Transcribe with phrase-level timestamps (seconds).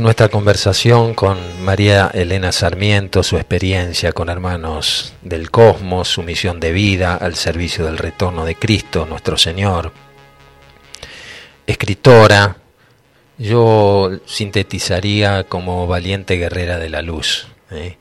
[0.00, 6.72] nuestra conversación con María Elena Sarmiento, su experiencia con hermanos del cosmos, su misión de
[6.72, 9.92] vida al servicio del retorno de Cristo, nuestro Señor.
[11.66, 12.56] Escritora,
[13.38, 17.48] yo sintetizaría como valiente guerrera de la luz.
[17.70, 17.96] ¿eh?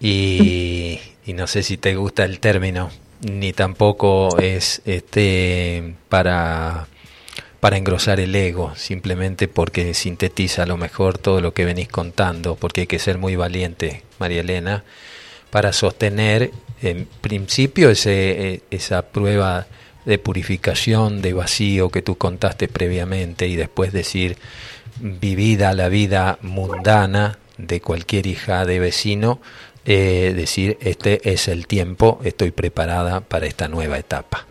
[0.00, 2.90] Y, y, no sé si te gusta el término,
[3.20, 6.88] ni tampoco es este para
[7.64, 12.56] para engrosar el ego, simplemente porque sintetiza a lo mejor todo lo que venís contando,
[12.56, 14.84] porque hay que ser muy valiente, María Elena,
[15.48, 16.50] para sostener
[16.82, 19.66] en principio ese, eh, esa prueba
[20.04, 24.36] de purificación, de vacío que tú contaste previamente y después decir,
[25.00, 29.40] vivida la vida mundana de cualquier hija de vecino,
[29.86, 34.48] eh, decir, este es el tiempo, estoy preparada para esta nueva etapa.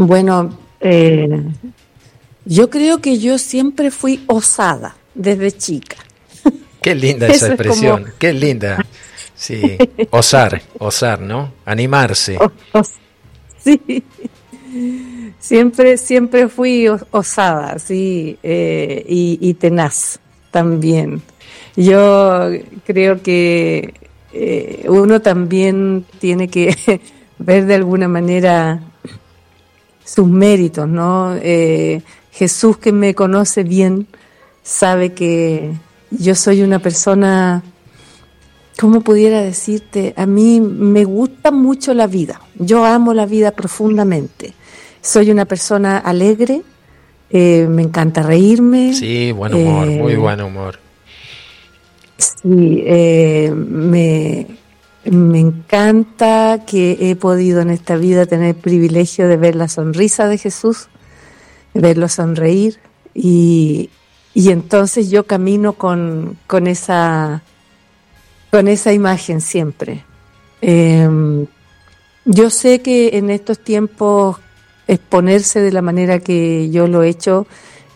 [0.00, 1.42] Bueno, eh,
[2.46, 5.98] yo creo que yo siempre fui osada desde chica.
[6.80, 8.82] Qué linda esa expresión, qué linda.
[9.34, 9.76] Sí,
[10.10, 11.52] osar, osar, ¿no?
[11.66, 12.38] Animarse.
[13.62, 14.02] sí.
[15.38, 20.18] Siempre, siempre fui osada, sí, eh, y, tenaz
[20.50, 21.20] también.
[21.76, 22.48] Yo
[22.86, 23.92] creo que
[24.32, 26.74] eh, uno también tiene que
[27.38, 28.80] ver de alguna manera
[30.12, 31.36] sus méritos, ¿no?
[31.36, 34.08] Eh, Jesús que me conoce bien
[34.62, 35.72] sabe que
[36.10, 37.62] yo soy una persona,
[38.78, 40.12] ¿cómo pudiera decirte?
[40.16, 44.52] A mí me gusta mucho la vida, yo amo la vida profundamente.
[45.00, 46.62] Soy una persona alegre,
[47.30, 48.92] eh, me encanta reírme.
[48.94, 50.78] Sí, buen humor, muy eh, buen humor.
[52.18, 54.46] Sí, me,
[55.04, 60.28] me encanta que he podido en esta vida tener el privilegio de ver la sonrisa
[60.28, 60.88] de Jesús,
[61.72, 62.78] verlo sonreír
[63.14, 63.90] y,
[64.34, 67.42] entonces yo camino con, con, esa,
[68.50, 70.04] con esa imagen siempre.
[70.60, 71.46] Em,
[72.24, 74.36] yo sé que en estos tiempos
[74.86, 77.46] exponerse de la manera que yo lo he hecho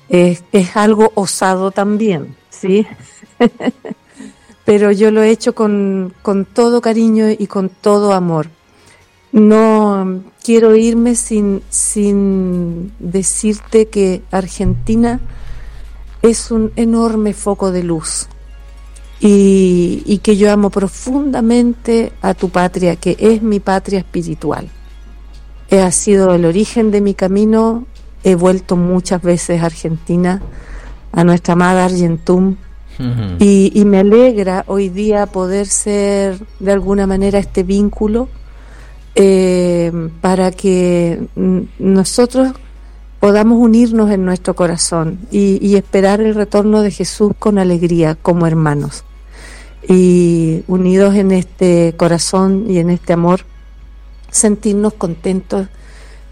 [0.08, 2.86] es, es algo osado también, ¿sí?
[4.64, 6.14] pero yo lo he hecho con,
[6.52, 8.48] todo cariño y con todo amor.
[9.32, 15.20] No quiero irme sin, sin decirte que Argentina
[16.22, 18.28] es un enorme foco de luz
[19.20, 24.68] y, y, que yo amo profundamente a tu patria, que es mi patria espiritual.
[25.70, 27.86] Ha sido el origen de mi camino,
[28.22, 30.40] he vuelto muchas veces a Argentina,
[31.12, 32.56] a nuestra amada Argentum,
[32.98, 38.28] y, me alegra hoy día poder ser de alguna manera este vínculo
[39.14, 41.26] eh, para que
[41.78, 42.52] nosotros
[43.20, 49.04] podamos unirnos en nuestro corazón y, esperar el retorno de Jesús con alegría como hermanos.
[49.88, 53.40] Y unidos en este corazón y en este amor,
[54.30, 55.68] sentirnos contentos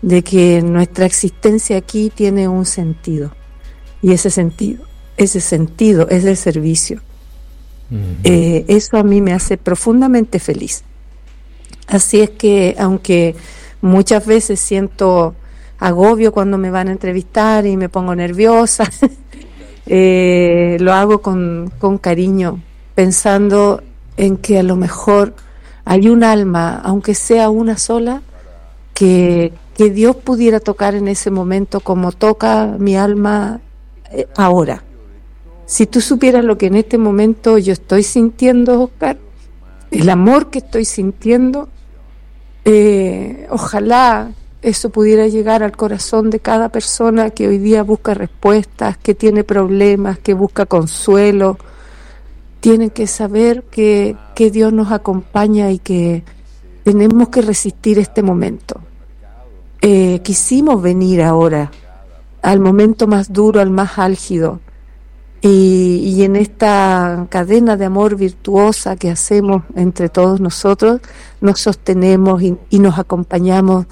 [0.00, 3.32] de que nuestra existencia aquí tiene un sentido.
[4.00, 7.00] Y ese sentido ese sentido, es el servicio.
[8.24, 10.82] Eh, eso a mí me hace profundamente feliz.
[11.86, 13.36] Así es que, aunque
[13.82, 15.34] muchas veces siento
[15.78, 18.88] agobio cuando me van a entrevistar y me pongo nerviosa,
[19.86, 22.62] eh, lo hago con, con cariño,
[22.94, 23.82] pensando
[24.16, 25.34] en que a lo mejor
[25.84, 28.22] hay un alma, aunque sea una sola,
[28.94, 33.60] que, que Dios pudiera tocar en ese momento como toca mi alma
[34.12, 34.82] eh, ahora.
[35.72, 39.16] Si tú supieras lo que en este momento yo estoy sintiendo, Oscar,
[39.90, 41.70] el amor que estoy sintiendo,
[42.66, 48.98] eh, ojalá eso pudiera llegar al corazón de cada persona que hoy día busca respuestas,
[48.98, 51.56] que tiene problemas, que busca consuelo.
[52.60, 56.22] Tienen que saber que, que Dios nos acompaña y que
[56.84, 58.78] tenemos que resistir este momento.
[59.80, 61.70] Eh, quisimos venir ahora
[62.42, 64.60] al momento más duro, al más álgido,
[65.44, 71.00] y, en esta cadena de amor virtuosa que hacemos entre todos nosotros,
[71.40, 73.86] nos sostenemos y, nos acompañamos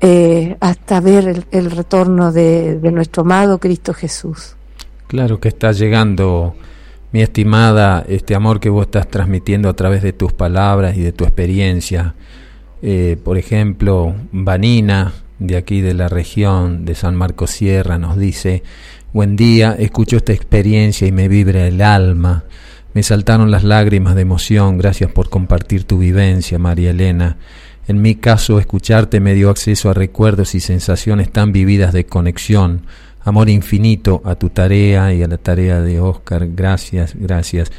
[0.00, 4.56] eh, hasta ver el, retorno de, nuestro amado Cristo Jesús.
[5.08, 6.54] Claro que está llegando,
[7.12, 11.12] mi estimada, este amor que vos estás transmitiendo a través de tus palabras y de
[11.12, 12.14] tu experiencia.
[12.80, 18.62] Eh, por ejemplo, Vanina, de aquí de la región de San Marcos Sierra, nos dice,
[19.10, 22.44] Buen día, escucho esta experiencia y me vibra el alma.
[22.92, 27.38] Me saltaron las lágrimas de emoción, gracias por compartir tu vivencia, María Elena.
[27.86, 32.82] En mi caso, escucharte me dio acceso a recuerdos y sensaciones tan vividas de conexión,
[33.22, 36.46] amor infinito a tu tarea y a la tarea de Oscar.
[36.54, 37.72] Gracias, gracias.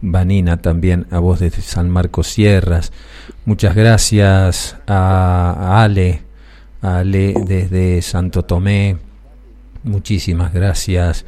[0.00, 2.90] Vanina también, a vos desde San Marcos Sierras.
[3.44, 6.22] Muchas gracias a, Ale,
[6.80, 9.11] a Ale desde Santo Tomé.
[9.84, 11.24] Muchísimas gracias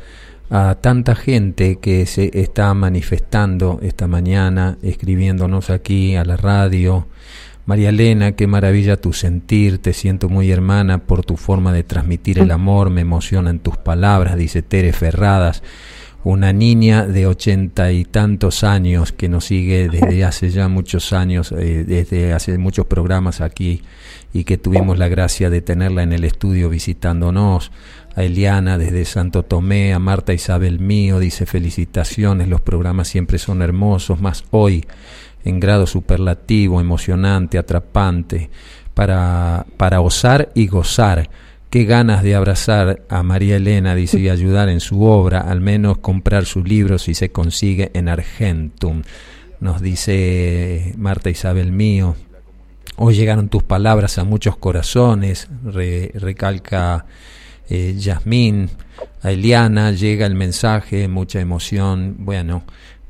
[0.51, 7.09] a tanta gente que se está manifestando esta mañana, escribiéndonos aquí a la radio.
[7.67, 12.39] María Elena, qué maravilla tu sentir, te siento muy hermana por tu forma de transmitir
[12.39, 15.63] el amor, me emocionan tus palabras, dice Tere Ferradas
[16.25, 21.53] una niña de ochenta y tantos años que nos sigue desde hace ya muchos años,
[21.53, 23.83] eh, desde hace muchos programas aquí
[24.33, 27.71] y que tuvimos la gracia de tenerla en el estudio visitándonos,
[28.15, 33.63] a Eliana desde Santo Tomé, a Marta Isabel Mío, dice felicitaciones, los programas siempre son
[33.63, 34.85] hermosos, más hoy
[35.45, 38.51] en grado superlativo, emocionante, atrapante,
[38.95, 41.29] para, para osar y gozar
[41.75, 45.99] Qué ganas de abrazar a María Elena, dice, y ayudar en su obra, al menos
[45.99, 49.03] comprar sus libros si se consigue en Argentum.
[49.59, 52.15] Nos dice Marta Isabel mío.
[52.95, 57.07] Hoy llegaron tus palabras a muchos corazones, recalca
[57.69, 58.71] eh, Yasmín.
[59.23, 62.17] A Eliana llega el mensaje, mucha emoción.
[62.19, 62.65] Bueno,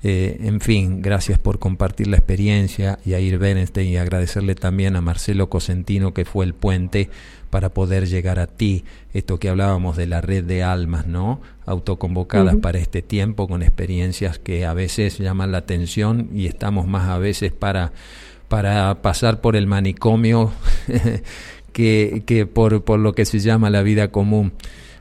[0.07, 4.97] eh, en fin, gracias por compartir la experiencia y a Ir Beneste y agradecerle también
[4.97, 7.09] a Marcelo Cosentino que fue el puente
[7.49, 8.85] para poder llegar a ti.
[9.15, 11.41] Esto que hablábamos de la red de almas, ¿no?
[11.65, 17.09] Autoconvocadas para este tiempo con experiencias que a veces llaman la atención y estamos más
[17.09, 17.93] a veces para,
[18.49, 20.53] para pasar por el manicomio
[21.75, 24.55] que, que por, por lo que se llama la vida común.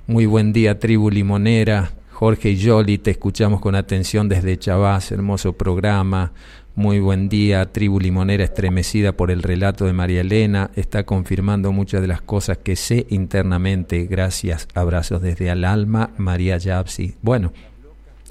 [0.07, 1.93] Muy buen día, tribu limonera.
[2.11, 6.33] Jorge y Jolly, te escuchamos con atención desde Chavás, hermoso programa.
[6.75, 12.01] Muy buen día, tribu limonera estremecida por el relato de María Elena, está confirmando muchas
[12.01, 14.07] de las cosas que sé internamente.
[14.07, 17.13] Gracias, abrazos desde el alma, María Yapsi.
[17.21, 17.53] Bueno,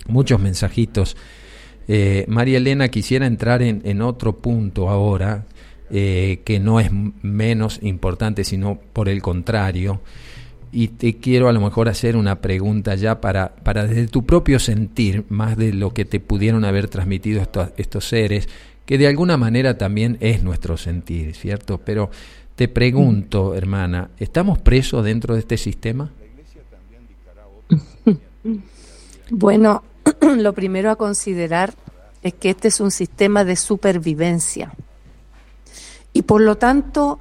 [0.09, 1.17] muchos mensajitos.
[1.87, 5.45] Eh, María Elena quisiera entrar en, otro punto ahora,
[5.93, 10.01] eh, que no es menos importante, sino por el contrario
[10.73, 14.59] y te quiero a lo mejor hacer una pregunta ya para, para desde tu propio
[14.59, 18.49] sentir, más de lo que te pudieron haber transmitido estos, estos seres,
[18.87, 21.79] que de alguna manera también es nuestro sentir, ¿cierto?
[21.85, 22.11] Pero
[22.57, 26.11] te pregunto, hermana, ¿estamos presos dentro de este sistema?
[29.31, 29.83] Bueno,
[30.21, 31.75] lo primero a considerar
[32.23, 34.73] es que este es un sistema de supervivencia
[36.13, 37.21] y por lo tanto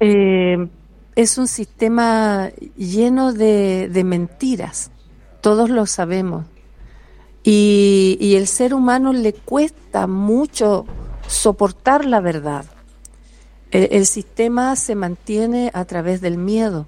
[0.00, 0.68] eh,
[1.14, 4.90] es un sistema lleno de, mentiras,
[5.40, 6.44] todos lo sabemos.
[7.42, 10.84] Y, el ser humano le cuesta mucho
[11.28, 12.66] soportar la verdad.
[13.70, 16.86] El, sistema se mantiene a través del miedo.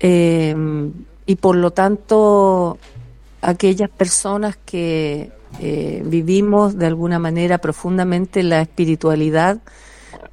[0.00, 0.54] Eh,
[1.24, 2.78] y por lo tanto,
[3.40, 9.58] aquellas personas que eh, vivimos de alguna manera profundamente la espiritualidad,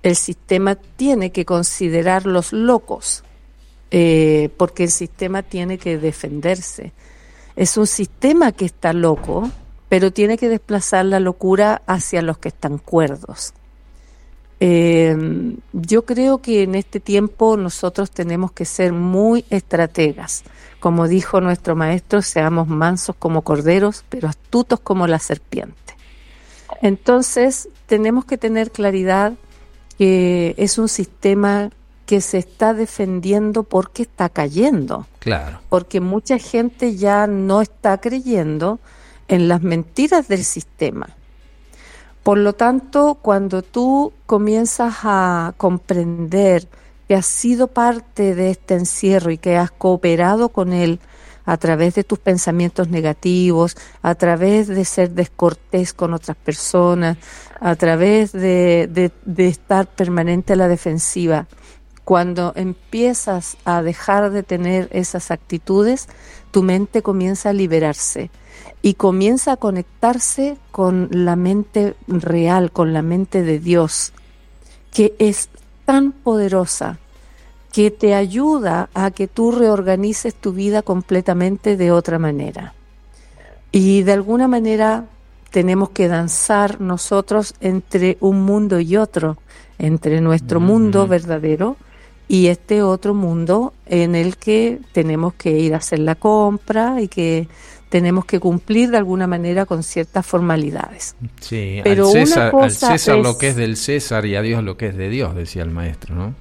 [0.04, 3.24] el sistema tiene que considerar los locos,
[3.92, 6.94] eh, porque el sistema tiene que defenderse.
[7.56, 9.50] Es un sistema que está loco,
[9.90, 13.54] pero tiene que desplazar la locura hacia los que están cuerdos.
[14.60, 15.16] Eh,
[15.74, 20.44] yo creo que en este tiempo nosotros tenemos que ser muy estrategas.
[20.80, 25.76] Como dijo nuestro maestro, seamos mansos como corderos, pero astutos como la serpiente.
[26.82, 29.34] Entonces, tenemos que tener claridad
[29.98, 31.72] que es un sistema
[32.06, 35.08] que se está defendiendo porque está cayendo.
[35.20, 35.60] Claro.
[35.70, 38.80] Porque mucha gente ya no está creyendo
[39.28, 41.10] en las mentiras del sistema.
[42.24, 46.68] Por lo tanto, cuando tú comienzas a comprender
[47.08, 51.00] que has sido parte de este encierro y que has cooperado con él
[51.48, 57.18] a través de tus pensamientos negativos, a través de ser descortés con otras personas,
[57.62, 61.48] a través de, estar permanente a la defensiva.
[62.04, 66.10] Cuando empiezas a dejar de tener esas actitudes,
[66.52, 68.30] tu mente comienza a liberarse
[68.82, 74.12] y comienza a conectarse con la mente real, con la mente de Dios,
[74.92, 75.50] que es
[75.88, 77.00] tan poderosa
[77.72, 82.74] que te ayuda a que tú reorganices tu vida completamente de otra manera.
[83.72, 85.06] Y de alguna manera
[85.50, 89.38] tenemos que danzar nosotros entre un mundo y otro,
[89.80, 91.78] entre nuestro mundo verdadero
[92.28, 97.08] y este otro mundo en el que tenemos que ir a hacer la compra y
[97.08, 97.48] que
[97.90, 101.16] tenemos que cumplir de alguna manera con ciertas formalidades.
[101.40, 104.78] Sí, Pero al César, al César lo que es del César y a Dios lo
[104.78, 106.36] que es de Dios, decía el maestro, ¿no?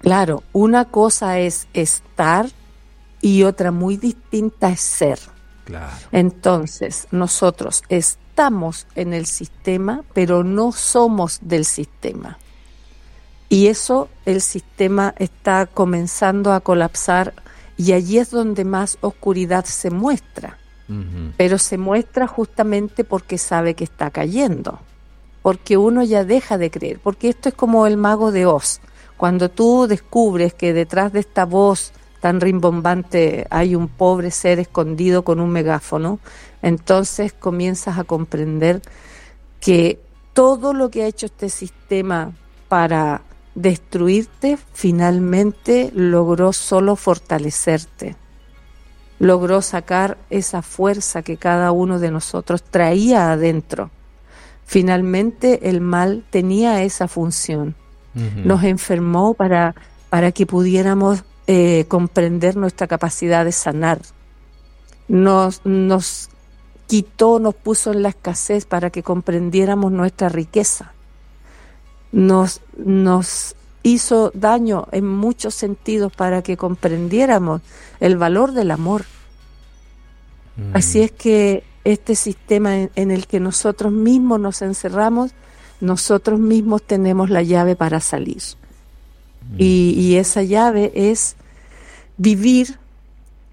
[0.00, 2.46] Claro, una cosa es estar
[3.22, 5.18] y otra muy distinta es ser.
[5.64, 5.94] Claro.
[6.12, 12.38] Entonces, nosotros estamos en el sistema, pero no somos del sistema.
[13.48, 17.32] Y eso el sistema está comenzando a colapsar
[17.76, 20.58] y allí es donde más oscuridad se muestra.
[21.38, 24.80] Pero se muestra justamente porque sabe que está cayendo.
[25.40, 27.00] Porque uno ya deja de creer.
[27.02, 28.80] Porque esto es como el mago de Oz.
[29.16, 35.24] Cuando tú descubres que detrás de esta voz tan rimbombante hay un pobre ser escondido
[35.24, 36.18] con un megáfono,
[36.62, 38.82] entonces comienzas a comprender
[39.60, 40.00] que
[40.32, 42.32] todo lo que ha hecho este sistema
[42.68, 43.22] para
[43.54, 48.16] destruirte finalmente logró solo fortalecerte.
[49.18, 53.90] Logró sacar esa fuerza que cada uno de nosotros traía adentro.
[54.66, 57.74] Finalmente el mal tenía esa función.
[58.44, 59.74] Nos enfermó para,
[60.08, 64.00] para que pudiéramos eh, comprender nuestra capacidad de sanar.
[65.08, 66.30] Nos, nos
[66.86, 70.93] quitó, nos puso en la escasez para que comprendiéramos nuestra riqueza.
[72.14, 77.60] Nos, nos hizo daño en muchos sentidos para que comprendiéramos
[78.00, 79.04] el valor del amor.
[80.56, 80.76] Mm.
[80.76, 85.32] Así es que este sistema en, en el que nosotros mismos nos encerramos,
[85.80, 88.42] nosotros mismos tenemos la llave para salir.
[89.58, 91.36] Y, y esa llave es
[92.16, 92.78] vivir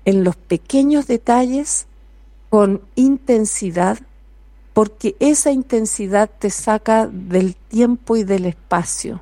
[0.06, 1.86] en los pequeños detalles
[2.50, 4.00] con intensidad,
[4.74, 9.22] porque esa intensidad te saca del tiempo y del espacio,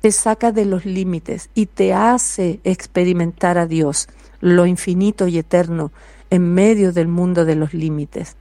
[0.00, 4.08] te saca de los límites y te hace experimentar a Dios,
[4.40, 5.92] lo infinito y eterno,
[6.30, 8.36] en medio del mundo de los límites.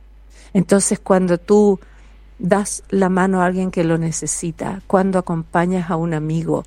[0.54, 1.80] Entonces cuando tú
[2.38, 6.64] das la mano a alguien que lo necesita, cuando acompañas a un amigo,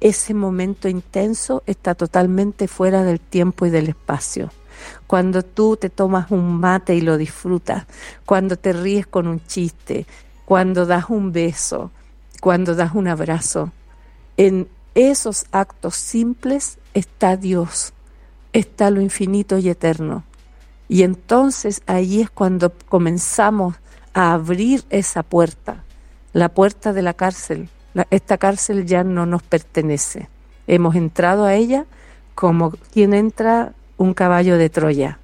[0.00, 4.50] ese momento intenso está totalmente fuera del tiempo y del espacio.
[5.06, 7.86] Cuando tú te tomas un mate y lo disfrutas,
[8.24, 10.06] cuando te ríes con un chiste,
[10.44, 11.90] cuando das un beso,
[12.40, 13.72] cuando das un abrazo,
[14.36, 17.92] en esos actos simples está Dios,
[18.52, 20.24] está lo infinito y eterno.
[20.88, 23.76] Y entonces ahí es cuando comenzamos
[24.14, 25.84] a abrir esa puerta,
[26.32, 27.68] la puerta de la cárcel.
[28.10, 30.28] Esta cárcel ya no nos pertenece.
[30.66, 31.86] Hemos entrado a ella
[32.34, 35.18] como quien entra un caballo de Troya.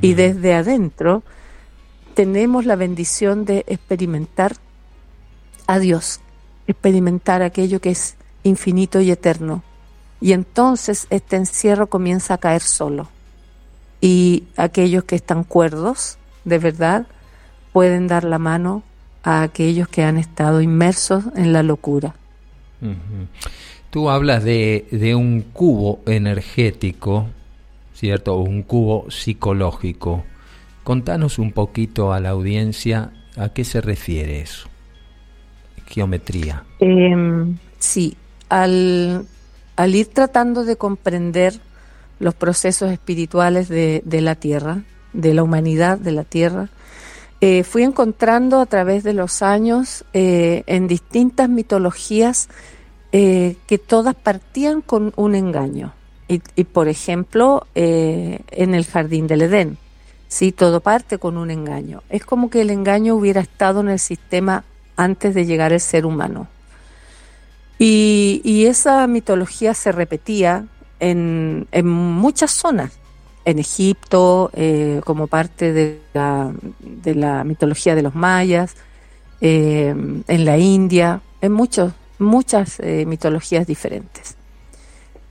[0.00, 1.22] Y desde adentro
[2.14, 4.56] tenemos la bendición de experimentar
[5.66, 6.20] a Dios,
[6.66, 9.62] experimentar aquello que es infinito y eterno.
[10.20, 13.08] Y entonces este encierro comienza a caer solo.
[14.00, 17.06] Y aquellos que están cuerdos, de verdad,
[17.72, 18.82] pueden dar la mano
[19.22, 22.14] a aquellos que han estado inmersos en la locura.
[23.90, 27.26] Tú hablas de, de un cubo energético,
[27.96, 28.36] ¿cierto?
[28.36, 30.24] Un cubo psicológico.
[30.84, 34.68] Contanos un poquito a la audiencia a qué se refiere eso.
[35.86, 36.64] Geometría.
[36.78, 37.46] Eh,
[37.78, 38.16] sí,
[38.48, 39.26] al,
[39.76, 41.60] al ir tratando de comprender
[42.18, 46.68] los procesos espirituales de, de la Tierra, de la humanidad de la Tierra,
[47.40, 52.48] eh, fui encontrando a través de los años eh, en distintas mitologías
[53.12, 55.92] eh, que todas partían con un engaño.
[56.28, 59.78] Y, por ejemplo, eh, en el jardín del Edén,
[60.26, 62.02] sí, todo parte con un engaño.
[62.10, 64.64] Es como que el engaño hubiera estado en el sistema
[64.96, 66.48] antes de llegar el ser humano.
[67.78, 70.66] Y, y esa mitología se repetía
[70.98, 72.92] en, en muchas zonas,
[73.44, 78.74] en Egipto, eh, como parte de la, de la, mitología de los mayas,
[79.40, 79.94] eh,
[80.26, 84.36] en la India, en muchos, muchas eh, mitologías diferentes.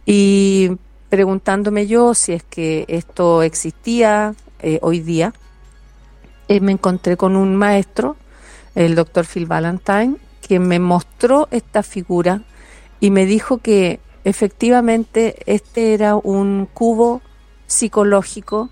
[0.06, 0.72] Y
[1.16, 5.34] preguntándome yo si es que esto existía eh, hoy día,
[6.50, 8.18] eh, me encontré con un maestro,
[8.76, 12.42] el doctor Phil Valentine, que me mostró esta figura
[13.00, 17.22] y me dijo que efectivamente este era un cubo
[17.66, 18.70] psicológico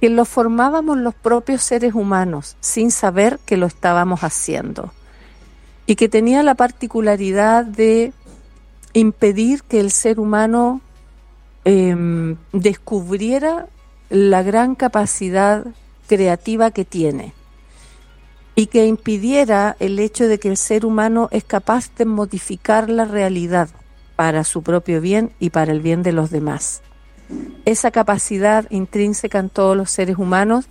[0.00, 4.94] que lo formábamos los propios seres humanos sin saber que lo estábamos haciendo
[5.84, 8.14] y que tenía la particularidad de
[8.94, 10.80] impedir que el ser humano
[11.66, 13.66] eh, descubriera
[14.08, 15.66] la gran capacidad
[16.06, 17.34] creativa que tiene
[18.54, 23.04] y que impidiera el hecho de que el ser humano es capaz de modificar la
[23.04, 23.68] realidad
[24.14, 26.82] para su propio bien y para el bien de los demás.
[27.64, 30.66] Esa capacidad intrínseca en todos los seres humanos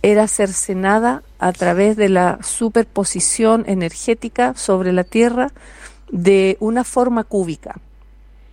[0.00, 5.52] era cercenada a través de la superposición energética sobre la Tierra
[6.10, 7.76] de una forma cúbica.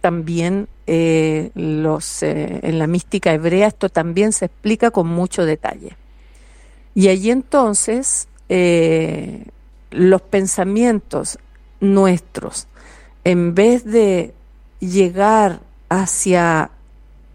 [0.02, 5.98] También eh, los, eh, en la mística hebrea esto también se explica con mucho detalle.
[6.96, 9.46] Y allí entonces eh,
[9.92, 11.38] los pensamientos
[11.80, 12.68] nuestros,
[13.24, 14.34] en vez de
[14.80, 16.72] llegar hacia,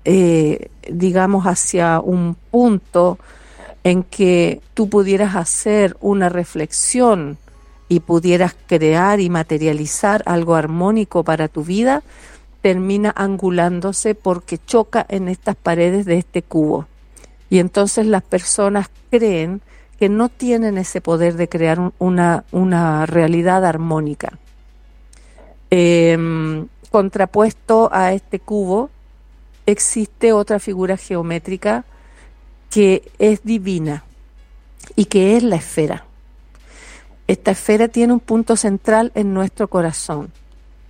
[0.05, 3.19] digamos, hacia un punto
[3.85, 7.39] en que tú pudieras hacer una reflexión
[7.89, 12.03] y pudieras crear y materializar algo armónico para tu vida,
[12.63, 16.87] termina angulándose porque choca en estas paredes de este cubo.
[17.51, 19.61] Y entonces las personas creen
[19.99, 24.39] que no tienen ese poder de crear una, una realidad armónica.
[25.71, 28.91] Em, contrapuesto a este cubo
[29.67, 31.85] existe otra figura geométrica
[32.71, 34.05] que es divina
[34.97, 36.05] y que es la esfera.
[37.27, 40.33] Esta esfera tiene un punto central en nuestro corazón.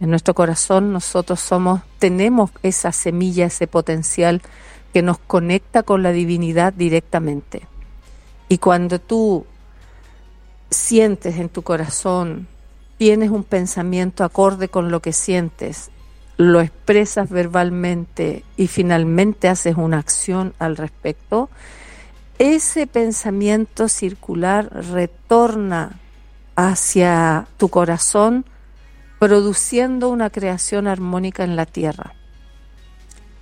[0.02, 4.42] En nuestro corazón nosotros somos, tenemos esa semilla, ese potencial
[4.92, 7.68] que nos conecta con la divinidad directamente.
[8.48, 9.46] Y cuando tú
[10.70, 12.48] sientes en tu corazón,
[12.98, 15.92] tienes un pensamiento acorde con lo que sientes,
[16.36, 21.48] lo expresas verbalmente y finalmente haces una acción al respecto,
[22.40, 26.00] ese pensamiento circular retorna
[26.56, 28.44] hacia tu corazón
[29.22, 32.12] produciendo una creación armónica en la tierra.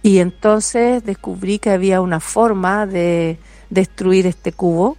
[0.03, 3.39] Y entonces descubrí que había una forma de
[3.71, 4.99] destruir este cubo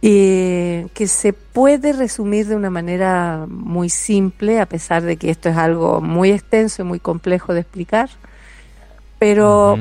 [0.00, 5.50] y que se puede resumir de una manera muy simple, a pesar de que esto
[5.50, 8.08] es algo muy extenso y muy complejo de explicar.
[9.18, 9.76] Pero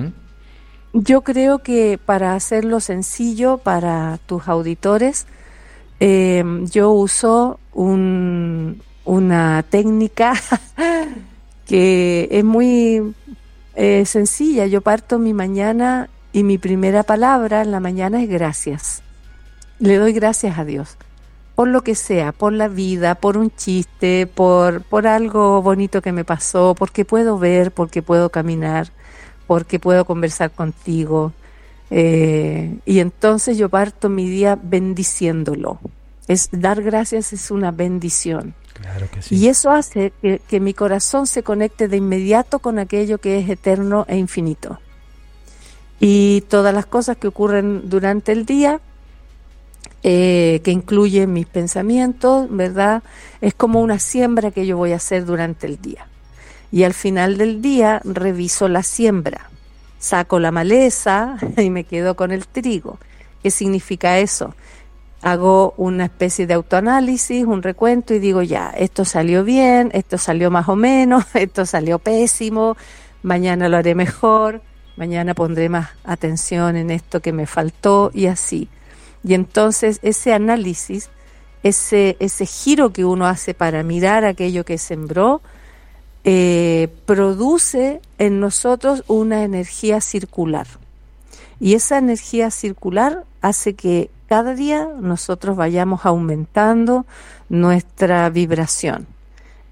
[0.91, 5.27] yo creo que para hacerlo sencillo para tus auditores,
[6.01, 10.33] eh, yo uso un, una técnica
[11.67, 13.15] que es muy
[13.75, 14.67] eh, sencilla.
[14.67, 19.01] Yo parto mi mañana y mi primera palabra en la mañana es gracias.
[19.79, 20.97] Le doy gracias a Dios
[21.55, 26.13] por lo que sea, por la vida, por un chiste, por, por algo bonito que
[26.13, 28.88] me pasó, porque puedo ver, porque puedo caminar,
[29.45, 31.34] porque puedo conversar contigo.
[31.89, 35.79] Eh, y entonces yo parto mi día bendiciéndolo.
[36.29, 38.53] Es, dar gracias es una bendición.
[38.73, 39.35] Claro que sí.
[39.35, 43.49] Y eso hace que, que mi corazón se conecte de inmediato con aquello que es
[43.49, 44.79] eterno e infinito.
[45.99, 48.79] Y todas las cosas que ocurren durante el día
[50.01, 53.03] eh, que incluye mis pensamientos, ¿verdad?
[53.41, 56.07] Es como una siembra que yo voy a hacer durante el día.
[56.71, 59.49] Y al final del día reviso la siembra,
[59.99, 62.97] saco la maleza y me quedo con el trigo.
[63.43, 64.55] ¿Qué significa eso?
[65.21, 70.49] Hago una especie de autoanálisis, un recuento y digo, ya, esto salió bien, esto salió
[70.49, 72.77] más o menos, esto salió pésimo,
[73.21, 74.62] mañana lo haré mejor,
[74.95, 78.69] mañana pondré más atención en esto que me faltó y así.
[79.23, 81.10] Y entonces ese análisis,
[81.63, 85.41] ese, ese giro que uno hace para mirar aquello que sembró,
[86.25, 90.67] eh, produce en nosotros una energía circular.
[91.60, 97.07] Y esa energía circular hace que cada día nosotros vayamos aumentando
[97.49, 99.07] nuestra vibración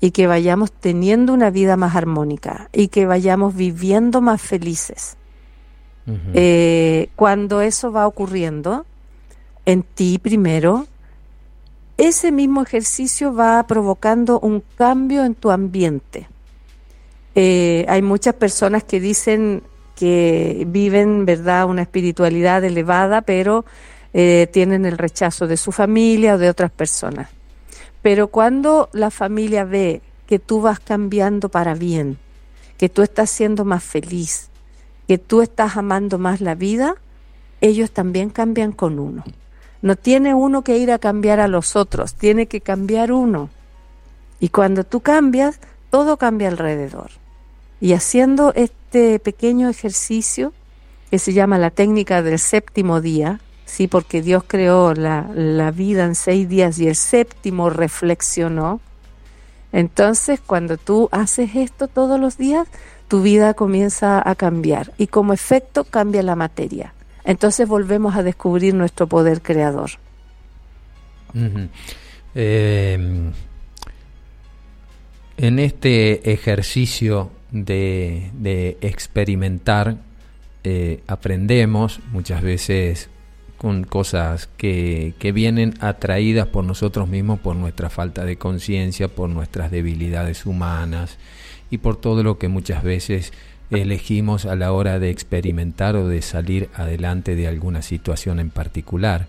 [0.01, 5.15] y que vayamos teniendo una vida más armónica y que vayamos viviendo más felices.
[6.33, 8.87] Eh, cuando eso va ocurriendo,
[9.67, 10.87] en ti primero,
[11.97, 16.27] ese mismo ejercicio va provocando un cambio en tu ambiente.
[17.35, 19.61] Eh, hay muchas personas que dicen
[19.95, 23.65] que viven, ¿verdad?, una espiritualidad elevada, pero
[24.19, 27.29] eh, tienen el rechazo de su familia o de otras personas.
[28.01, 32.17] Pero cuando la familia ve que tú vas cambiando para bien,
[32.79, 34.49] que tú estás siendo más feliz,
[35.07, 36.95] que tú estás amando más la vida,
[37.61, 39.23] ellos también cambian con uno.
[39.83, 43.51] No tiene uno que ir a cambiar a los otros, tiene que cambiar uno.
[44.39, 45.59] Y cuando tú cambias,
[45.91, 47.11] todo cambia alrededor.
[47.79, 50.53] Y haciendo este pequeño ejercicio,
[51.11, 56.05] que se llama la técnica del séptimo día, sí, porque Dios creó la, la vida
[56.05, 58.81] en seis días y el séptimo reflexionó.
[59.71, 62.67] Entonces, cuando tú haces esto todos los días,
[63.07, 66.93] tu vida comienza a cambiar y como efecto cambia la materia
[67.27, 69.91] entonces volvemos a descubrir nuestro poder creador.
[72.33, 73.33] Em,
[75.35, 79.97] en este ejercicio de, experimentar,
[80.63, 83.09] eh, aprendemos muchas veces
[83.57, 89.29] con cosas que, que, vienen atraídas por nosotros mismos, por nuestra falta de conciencia, por
[89.29, 91.17] nuestras debilidades humanas
[91.69, 93.33] y por todo lo que muchas veces
[93.69, 99.27] elegimos a la hora de experimentar o de salir adelante de alguna situación en particular.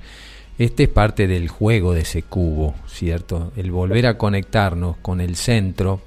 [0.59, 3.53] Este es parte del juego de ese cubo, ¿cierto?
[3.57, 6.01] El volver a conectarnos con el centro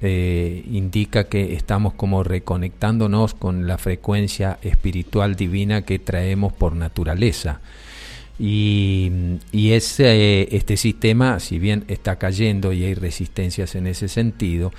[0.00, 7.60] eh, indica que estamos como reconectándonos con la frecuencia espiritual divina que traemos por naturaleza.
[8.38, 9.10] Y,
[9.50, 14.72] y ese, este sistema, si bien está cayendo y hay resistencias en ese sentido,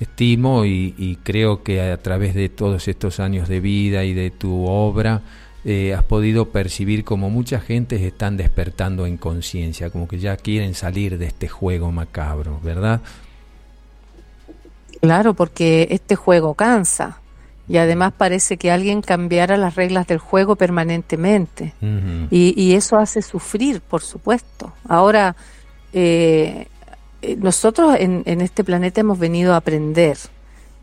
[0.00, 4.66] estimo y, creo que a través de todos estos años de vida y de tu
[4.66, 5.22] obra
[5.64, 10.74] eh, has podido percibir como mucha gente están despertando en conciencia, como que ya quieren
[10.74, 13.00] salir de este juego macabro, ¿verdad?
[15.00, 17.20] Claro, porque este juego cansa
[17.68, 21.74] y además parece que alguien cambiara las reglas del juego permanentemente
[22.30, 24.72] y, eso hace sufrir, por supuesto.
[24.88, 25.34] Ahora,
[25.92, 26.68] eh,
[27.22, 30.16] eh, nosotros en, este planeta hemos venido a aprender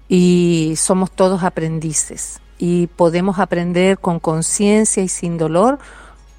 [0.10, 5.80] y somos todos aprendices y podemos aprender con conciencia y sin dolor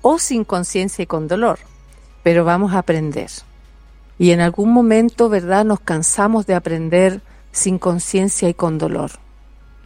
[0.02, 1.58] o sin conciencia y con dolor,
[2.22, 3.30] pero vamos a aprender.
[4.18, 7.22] Y en algún momento, ¿verdad?, nos cansamos de aprender
[7.54, 9.12] sin conciencia y con dolor.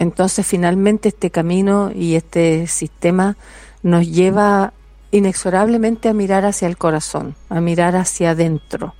[0.00, 3.36] Entonces, finalmente, este camino y este sistema
[3.82, 4.72] nos lleva
[5.12, 8.94] inexorablemente a mirar hacia el corazón, a mirar hacia adentro,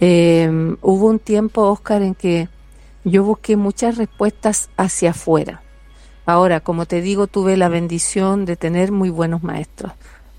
[0.00, 2.48] eh, hubo un tiempo, Oscar, en que
[3.04, 5.62] yo busqué muchas respuestas hacia afuera.
[6.26, 9.92] Ahora, como te digo, tuve la bendición de tener muy buenos maestros,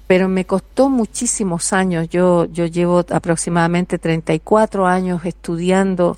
[0.05, 2.09] pero me costó muchísimos años.
[2.09, 6.17] Yo, yo llevo aproximadamente 34 años estudiando,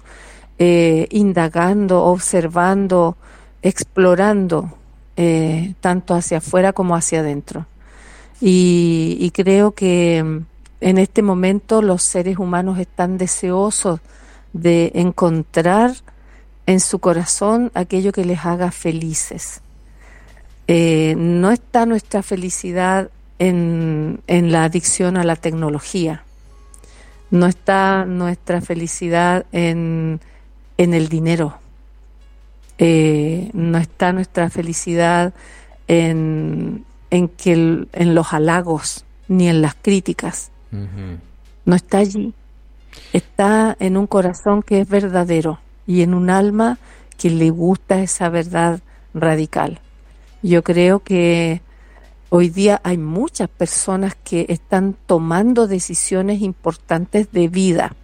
[0.60, 3.18] eh, indagando, observando,
[3.64, 4.78] explorando,
[5.18, 7.66] eh, tanto hacia afuera como hacia adentro.
[8.42, 10.18] y creo que
[10.82, 14.00] en este momento los seres humanos están deseosos
[14.54, 15.92] de encontrar
[16.66, 19.62] en su corazón aquello que les haga felices.
[20.68, 26.24] Eh, no está nuestra felicidad en, la adicción a la tecnología,
[27.32, 30.20] no está nuestra felicidad en,
[30.94, 31.60] el dinero,
[32.78, 35.34] eh, no está nuestra felicidad
[35.88, 40.52] en, que en los halagos ni en las críticas.
[41.66, 42.34] No está allí.
[43.12, 46.78] Está en un corazón que es verdadero y en un alma
[47.18, 48.80] que le gusta esa verdad
[49.14, 49.82] radical.
[50.42, 51.62] Yo creo que
[52.30, 57.96] hoy día hay muchas personas que están tomando decisiones importantes de vida.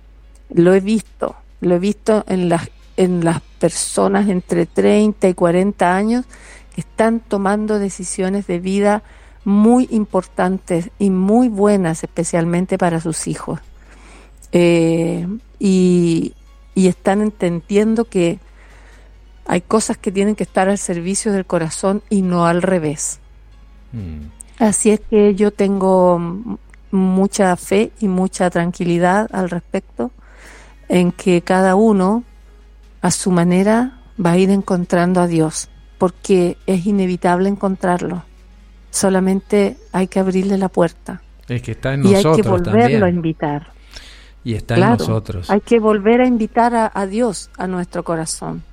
[0.49, 5.95] Lo he visto, lo he visto en las, en las personas entre 30 y 40
[5.95, 6.25] años
[6.73, 9.03] que están tomando decisiones de vida
[9.45, 13.59] muy importantes y muy buenas, especialmente para sus hijos.
[14.51, 15.27] Eh,
[15.59, 16.33] y,
[16.75, 18.39] están entendiendo que
[19.47, 23.19] hay cosas que tienen que estar al servicio del corazón y no al revés.
[23.91, 24.27] Mm.
[24.59, 26.19] Así es que yo tengo
[26.91, 30.11] mucha fe y mucha tranquilidad al respecto
[30.89, 32.23] en que cada uno
[33.01, 38.23] a su manera va a ir encontrando a Dios, porque es inevitable encontrarlo
[38.95, 41.21] solamente hay que abrirle la puerta.
[41.47, 42.23] Es que está en nosotros.
[42.23, 43.67] Y hay que volverlo a invitar.
[44.43, 45.49] Y está en nosotros.
[45.49, 48.63] Hay que volver a invitar a, Dios a nuestro corazón.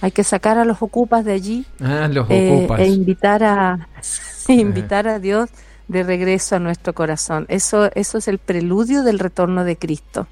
[0.00, 2.80] Hay que sacar a los ocupas de allí ah, los eh, ocupas.
[2.80, 3.88] e invitar a
[4.48, 5.48] invitar a Dios
[5.86, 7.46] de regreso a nuestro corazón.
[7.48, 10.26] Eso eso es el preludio del retorno de Cristo.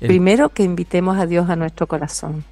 [0.00, 2.44] Primero que invitemos a Dios a nuestro corazón.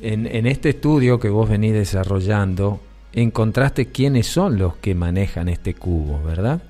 [0.00, 2.80] En, en este estudio que vos venís desarrollando,
[3.12, 6.62] encontraste quiénes son los que manejan este cubo, ¿verdad?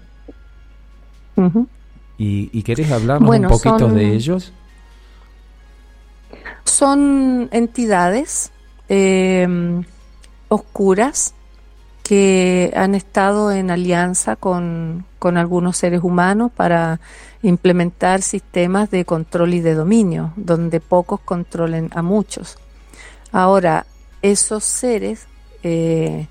[2.18, 4.52] ¿Y, querés hablarnos un poquito de ellos?
[6.64, 8.52] Son entidades
[8.88, 9.82] em,
[10.48, 11.34] oscuras
[12.02, 17.00] que han estado en alianza con, con, algunos seres humanos para
[17.42, 22.56] implementar sistemas de control y de dominio, donde pocos controlen a muchos.
[23.32, 23.86] Ahora,
[24.22, 25.26] esos seres
[25.62, 26.28] eh,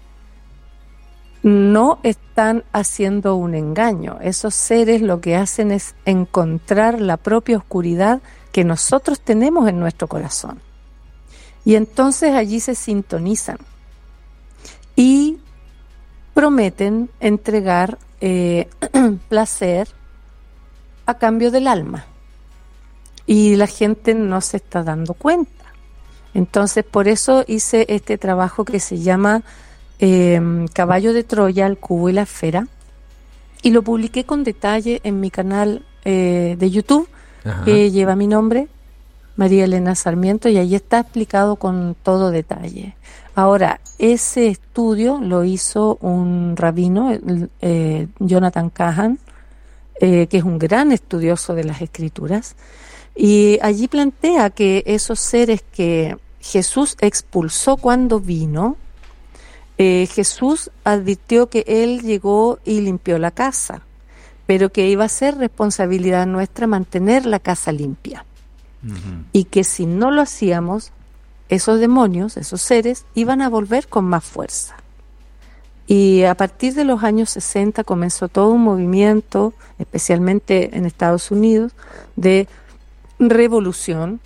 [1.44, 4.20] no están haciendo un engaño.
[4.22, 8.22] Esos seres lo que hacen es encontrar la propia oscuridad
[8.52, 10.60] que nosotros tenemos en nuestro corazón.
[11.66, 13.58] Y entonces allí se sintonizan
[14.96, 15.40] y
[16.34, 18.70] prometen entregar eh,
[19.30, 19.88] placer
[21.12, 22.06] a cambio del alma.
[23.26, 25.52] Y la gente no se está dando cuenta.
[26.34, 29.44] Entonces por eso hice este trabajo que se llama
[30.04, 32.68] Em, Caballo de Troya, el cubo y la esfera,
[33.62, 37.08] y lo publiqué con detalle en mi canal eh, de YouTube,
[37.66, 38.68] que lleva mi nombre,
[39.36, 42.96] María Elena Sarmiento, y ahí está explicado con todo detalle.
[43.36, 47.12] Ahora, ese estudio lo hizo un rabino,
[47.62, 49.20] eh, Jonathan Kahan,
[50.02, 52.56] eh, que es un gran estudioso de las escrituras,
[53.16, 58.78] y allí plantea que esos seres que Jesús expulsó cuando vino,
[59.78, 63.84] eh, Jesús advirtió que Él llegó y limpió la casa,
[64.48, 68.26] pero que iba a ser responsabilidad nuestra mantener la casa limpia.
[69.32, 70.92] Y que si no lo hacíamos,
[71.50, 74.81] esos demonios, esos seres, iban a volver con más fuerza.
[75.88, 81.74] Y a partir de los años 60 comenzó todo un movimiento, especialmente en Estados Unidos,
[82.16, 82.48] de
[83.20, 84.20] revolución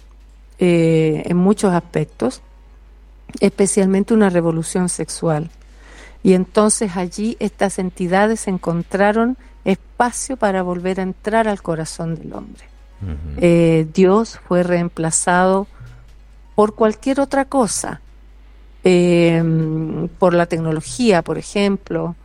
[0.59, 2.41] eh, en muchos aspectos,
[3.39, 5.49] especialmente una revolución sexual.
[6.23, 12.63] Y entonces allí estas entidades encontraron espacio para volver a entrar al corazón del hombre.
[13.37, 15.67] Eh, Dios fue reemplazado
[16.55, 18.01] por cualquier otra cosa,
[18.85, 22.15] em, por la tecnología, por ejemplo,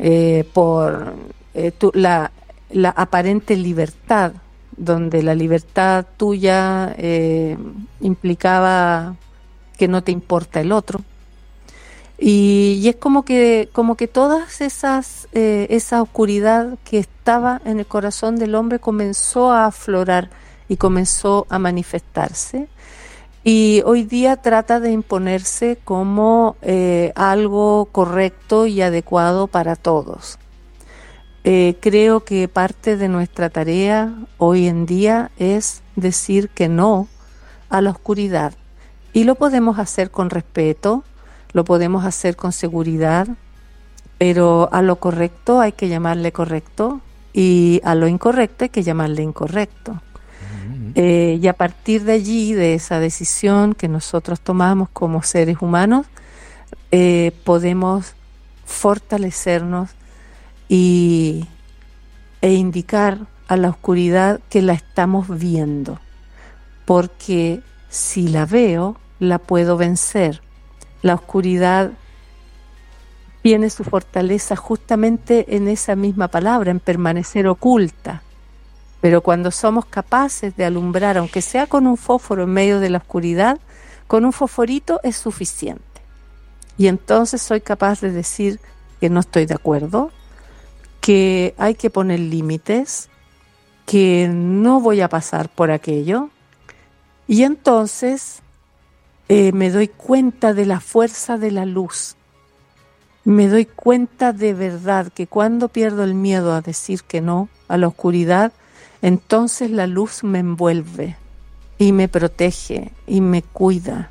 [0.00, 1.14] eh, por
[1.54, 2.32] eh, la,
[2.70, 4.32] la, aparente libertad,
[4.76, 7.56] donde la libertad tuya eh,
[8.00, 9.14] implicaba
[9.78, 11.00] que no te importa el otro.
[12.18, 18.36] Y, es como que, como que todas esas, esa oscuridad que estaba en el corazón
[18.36, 20.28] del hombre comenzó a aflorar
[20.68, 22.68] y comenzó a manifestarse
[23.42, 30.38] y hoy día trata de imponerse como eh, algo correcto y adecuado para todos.
[31.44, 37.08] Eh, creo que parte de nuestra tarea hoy en día es decir que no
[37.70, 38.52] a la oscuridad
[39.14, 41.02] y lo podemos hacer con respeto,
[41.52, 43.26] lo podemos hacer con seguridad,
[44.18, 47.00] pero a lo correcto hay que llamarle correcto
[47.32, 50.02] y a lo incorrecto hay que llamarle incorrecto.
[50.94, 56.06] Eh, y a partir de allí, de esa decisión que nosotros tomamos como seres humanos,
[56.90, 58.14] eh, podemos
[58.64, 59.90] fortalecernos
[60.68, 61.46] y,
[62.40, 65.98] e indicar a la oscuridad que la estamos viendo,
[66.84, 70.40] porque si la veo, la puedo vencer.
[71.02, 71.90] La oscuridad
[73.42, 78.22] tiene su fortaleza justamente en esa misma palabra, en permanecer oculta.
[79.00, 82.98] Pero cuando somos capaces de alumbrar, aunque sea con un fósforo en medio de la
[82.98, 83.58] oscuridad,
[84.06, 85.84] con un fosforito es suficiente.
[86.76, 88.60] Y entonces soy capaz de decir
[89.00, 90.10] que no estoy de acuerdo,
[91.00, 93.08] que hay que poner límites,
[93.86, 96.30] que no voy a pasar por aquello.
[97.26, 98.42] Y entonces
[99.28, 102.16] eh, me doy cuenta de la fuerza de la luz.
[103.24, 107.76] Me doy cuenta de verdad que cuando pierdo el miedo a decir que no a
[107.76, 108.52] la oscuridad,
[109.02, 111.16] entonces la luz me envuelve
[111.78, 114.10] y me protege y me cuida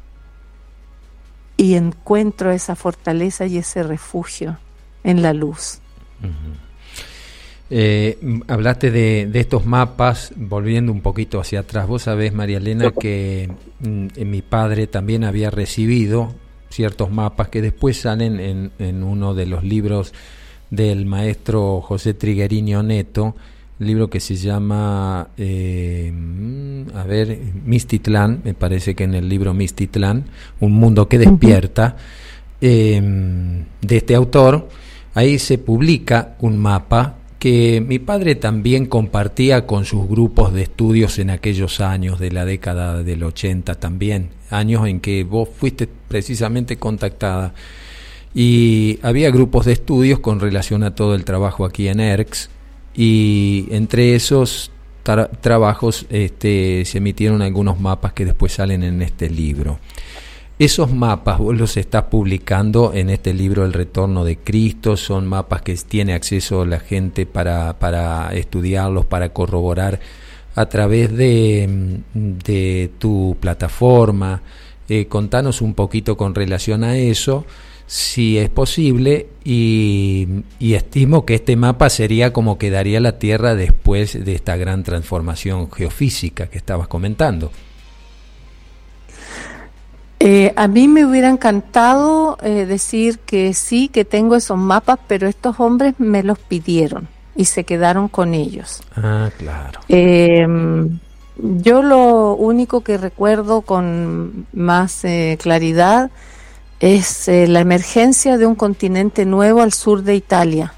[1.60, 4.58] y encuentro esa fortaleza y ese refugio
[5.04, 5.80] en la luz.
[7.70, 11.86] Eh, hablaste de, estos mapas, volviendo un poquito hacia atrás.
[11.86, 16.34] Vos sabés, María Elena, que mm, mi padre también había recibido
[16.70, 20.14] ciertos mapas que después salen en, en uno de los libros
[20.70, 23.36] del maestro José Triguerini Neto,
[23.80, 26.12] libro que se llama, eh,
[26.94, 30.26] a ver, Mistitlán, me parece que en el libro Mistitlán,
[30.60, 31.96] Un mundo que despierta,
[32.62, 34.68] em, de este autor,
[35.16, 41.18] ahí se publica un mapa que mi padre también compartía con sus grupos de estudios
[41.20, 46.78] en aquellos años de la década del 80 también, años en que vos fuiste precisamente
[46.78, 47.54] contactada.
[48.36, 52.50] Y había grupos de estudios con relación a todo el trabajo aquí en ERX,
[52.96, 54.72] y entre esos
[55.42, 59.80] trabajos este, se emitieron algunos mapas que después salen en este libro.
[60.60, 65.62] Esos mapas vos los estás publicando en este libro El Retorno de Cristo, son mapas
[65.62, 70.02] que tiene acceso la gente para, para estudiarlos, para corroborar
[70.56, 74.42] a través de, de tu plataforma.
[74.90, 77.46] Eh, contanos un poquito con relación a eso
[77.90, 84.36] si es posible y, estimo que este mapa sería como quedaría la Tierra después de
[84.36, 87.52] esta gran transformación geofísica que estabas comentando.
[90.20, 95.28] Eh, a mí me hubiera encantado eh, decir que sí, que tengo esos mapas, pero
[95.28, 98.84] estos hombres me los pidieron y se quedaron con ellos.
[98.96, 99.80] Ah, claro.
[99.88, 101.00] Em,
[101.38, 106.12] yo lo único que recuerdo con más eh, claridad
[106.80, 110.74] es eh, la emergencia de un continente nuevo al sur de Italia.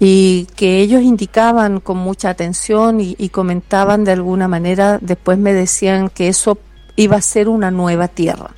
[0.00, 5.52] y que ellos indicaban con mucha atención y, y, comentaban de alguna manera, después me
[5.52, 6.56] decían que eso
[6.94, 8.50] iba a ser una nueva tierra.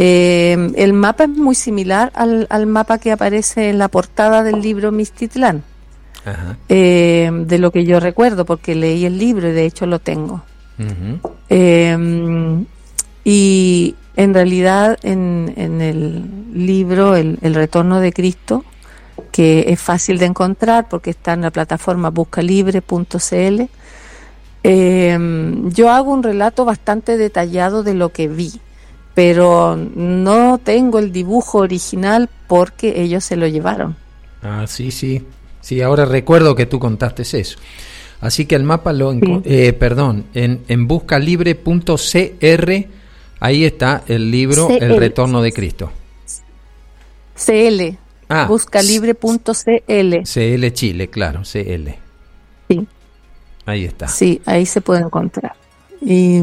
[0.00, 4.60] Eh, el mapa es muy similar al, al, mapa que aparece en la portada del
[4.62, 5.64] libro Mistitlán,
[6.68, 10.42] eh, de lo que yo recuerdo, porque leí el libro y de hecho lo tengo.
[10.78, 11.20] Uh -huh.
[11.48, 12.64] eh,
[13.24, 18.64] y en realidad en, en el libro el, el, Retorno de Cristo,
[19.32, 23.62] que es fácil de encontrar porque está en la plataforma buscalibre.cl,
[24.64, 25.18] eh,
[25.66, 28.60] yo hago un relato bastante detallado de lo que vi
[29.18, 33.96] pero no tengo el dibujo original porque ellos se lo llevaron.
[34.44, 35.26] Ah, sí, sí.
[35.60, 37.58] Sí, ahora recuerdo que tú contaste eso.
[38.20, 39.10] Así que el mapa lo...
[39.14, 39.40] Sí.
[39.44, 42.86] Eh, perdón, en, en buscalibre.cr,
[43.40, 44.82] ahí está el libro CL.
[44.82, 45.90] El Retorno de Cristo.
[47.34, 47.96] CL.
[48.28, 50.22] Ah, buscalibre.cl.
[50.24, 51.88] CL Chile, claro, CL.
[52.68, 52.86] Sí.
[53.64, 54.08] Ahí está.
[54.08, 55.54] Sí, ahí se puede encontrar.
[56.00, 56.40] Y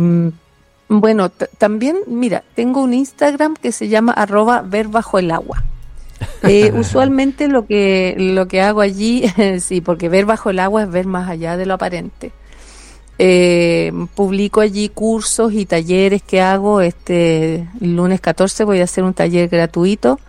[0.88, 5.64] bueno, también, mira, tengo un Instagram que se llama arroba ver bajo el agua.
[6.44, 9.24] Eh, usualmente lo que, lo que hago allí,
[9.60, 12.32] sí, porque ver bajo el agua es ver más allá de lo aparente.
[13.18, 16.82] Eh, publico allí cursos y talleres que hago.
[16.82, 20.20] Este lunes 14 voy a hacer un taller gratuito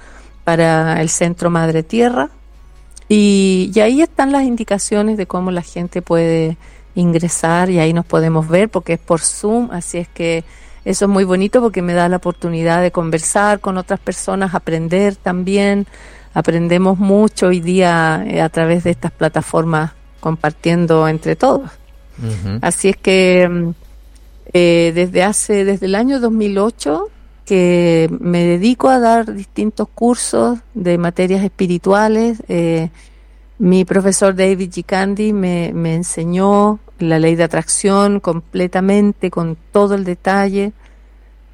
[0.45, 2.31] para el Centro Madre Tierra.
[3.09, 6.57] Y, y ahí están las indicaciones de cómo la gente puede
[6.97, 10.45] ingresar y ahí nos podemos ver porque es por Zoom, así es que
[10.85, 15.15] eso es muy bonito porque me da la oportunidad de conversar con otras personas, aprender
[15.15, 15.87] también,
[16.33, 21.71] aprendemos mucho hoy día eh, a través de estas plataformas compartiendo entre todos.
[22.19, 22.59] Uh -huh.
[22.63, 23.73] Así es que
[24.53, 27.11] eh, desde hace, desde el año 2008
[27.45, 32.91] que me dedico a dar distintos cursos de materias espirituales, eh,
[33.59, 34.85] mi profesor David G.
[34.85, 40.73] Candy me, me, enseñó la ley de atracción completamente, con todo el detalle,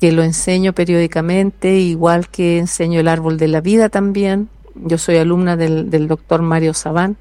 [0.00, 4.48] que lo enseño periódicamente, igual que enseño el árbol de la vida también.
[4.74, 7.16] Yo soy alumna del, del doctor Mario Sabán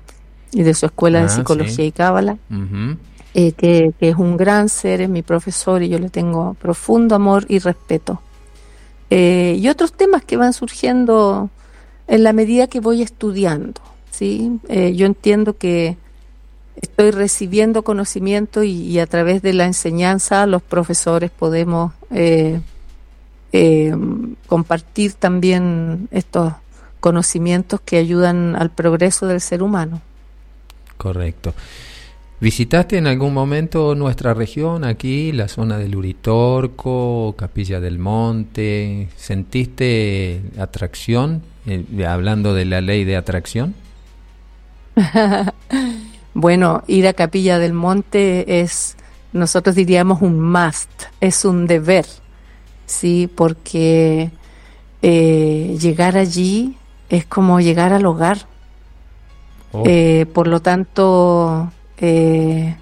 [0.51, 1.83] y de su escuela ah, de psicología sí.
[1.83, 2.97] y cábala, uh -huh.
[3.33, 7.45] Eh, que, es un gran ser, es mi profesor y yo le tengo profundo amor
[7.47, 8.21] y respeto.
[9.09, 11.49] Eh, y otros temas que van surgiendo
[12.07, 13.81] en la medida que voy estudiando.
[14.09, 14.59] ¿sí?
[14.67, 15.97] Eh, yo entiendo que
[16.75, 21.93] estoy recibiendo conocimiento y, y, a través de la enseñanza los profesores podemos
[23.53, 23.93] eh,
[24.47, 26.53] compartir también estos
[27.01, 30.01] conocimientos que ayudan al progreso del ser humano.
[30.97, 31.53] Correcto.
[32.41, 39.09] ¿Visitaste en algún momento nuestra región, aquí, la zona del Uritorco, Capilla del Monte?
[39.15, 43.75] ¿Sentiste atracción, eh, hablando de la ley de atracción?
[46.33, 48.97] bueno, ir a Capilla del Monte es,
[49.33, 52.07] nosotros diríamos un must, es un deber,
[52.87, 54.31] sí, porque
[55.03, 56.75] eh, llegar allí
[57.07, 58.47] es como llegar al hogar.
[59.73, 59.83] Oh.
[59.85, 62.75] Eh, por lo tanto, eh,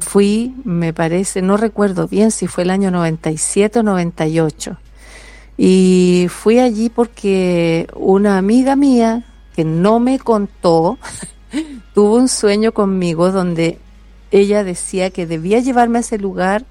[0.00, 4.76] fui, me parece, no recuerdo bien si fue el año 97 o 98.
[5.56, 10.98] Y fui allí porque una amiga mía que no me contó,
[11.94, 13.78] tuvo un sueño conmigo donde
[14.30, 16.64] ella decía que debía llevarme a ese lugar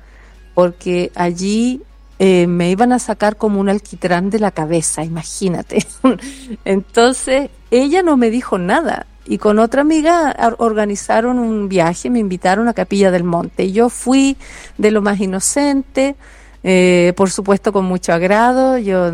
[0.54, 1.82] porque allí
[2.20, 5.86] eh, me iban a sacar como un alquitrán de la cabeza, imagínate.
[6.66, 9.06] Entonces, ella no me dijo nada.
[9.30, 13.72] Y con otra amiga organizaron un viaje, me invitaron a Capilla del Monte.
[13.72, 14.36] Yo fui
[14.80, 16.16] de lo más inocente,
[16.64, 18.80] eh, por supuesto con mucho agrado.
[18.80, 19.12] Yo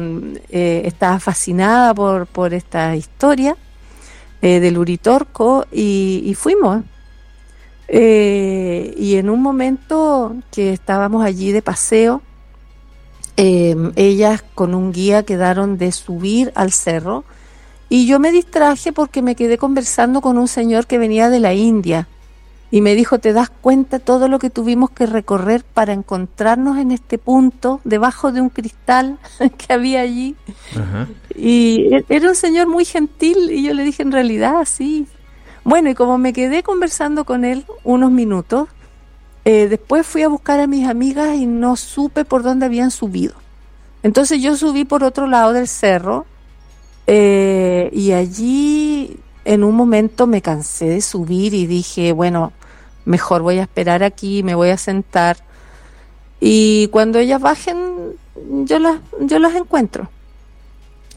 [0.50, 3.58] eh, estaba fascinada por, por esta historia
[4.42, 6.86] eh, del Uritorco y, fuimos.
[7.90, 12.22] Y en un momento que estábamos allí de paseo,
[13.36, 17.26] ellas con un guía quedaron de subir al cerro
[17.90, 21.54] y yo me distraje porque me quedé conversando con un señor que venía de la
[21.54, 22.08] India
[22.72, 26.92] y me dijo, ¿te das cuenta todo lo que tuvimos que recorrer para encontrarnos en
[26.92, 29.18] este punto, debajo de un cristal
[29.58, 30.36] que había allí?
[30.72, 31.08] Ajá.
[31.36, 35.08] Y e-, era un señor muy gentil y yo le dije, en realidad, sí.
[35.64, 38.68] Bueno, y como me quedé conversando con él unos minutos,
[39.46, 43.36] eh, después fui a buscar a mis amigas y no supe por dónde habían subido.
[44.02, 46.26] Entonces yo subí por otro lado del cerro
[47.08, 52.52] eh, y allí en un momento me cansé de subir y dije, bueno,
[53.06, 55.38] mejor voy a esperar aquí, me voy a sentar
[56.40, 57.78] y cuando ellas bajen
[58.66, 60.10] yo las yo las encuentro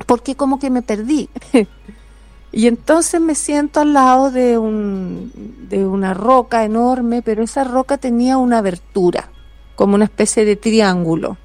[0.07, 1.29] porque como que me perdí
[2.51, 5.33] Y entonces me siento al lado de, un,
[5.69, 9.29] de una roca enorme, pero esa roca tenía una abertura,
[9.77, 11.37] como una especie de triángulo.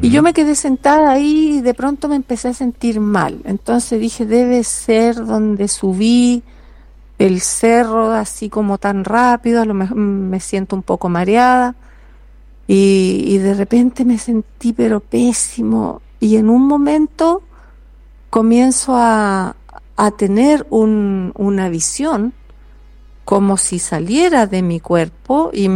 [0.00, 3.40] Y yo me quedé sentada ahí y de pronto me empecé a sentir mal.
[3.44, 6.42] Entonces dije, debe ser donde subí
[7.18, 11.74] el cerro así como tan rápido, a lo mejor me siento un poco mareada.
[12.66, 16.02] Y, y de repente me sentí pero pésimo.
[16.20, 17.42] Y en un momento
[18.30, 19.56] comienzo a,
[19.96, 22.32] a tener un, una visión
[23.24, 25.68] como si saliera de mi cuerpo y,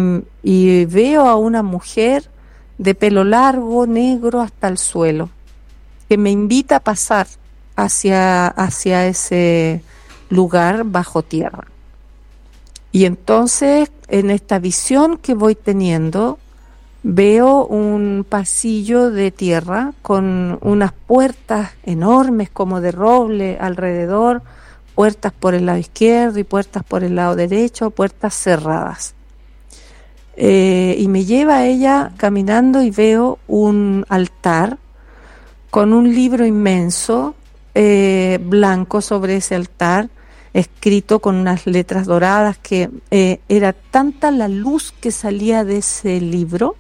[0.42, 2.30] y, veo a una mujer
[2.78, 5.30] de pelo largo, negro hasta el suelo,
[6.08, 7.26] que me invita a pasar
[7.76, 9.82] hacia, hacia ese
[10.30, 11.66] lugar bajo tierra.
[12.90, 16.38] Y entonces, en esta visión que voy teniendo,
[17.02, 24.42] veo un pasillo de tierra con unas puertas enormes como de roble alrededor,
[24.94, 29.14] puertas por el lado izquierdo y puertas por el lado derecho, puertas cerradas.
[30.36, 34.78] Eh, y me lleva a ella caminando y veo un altar
[35.70, 37.34] con un libro inmenso
[37.74, 40.08] eh, blanco sobre ese altar,
[40.54, 46.20] escrito con unas letras doradas que eh, era tanta la luz que salía de ese
[46.20, 46.76] libro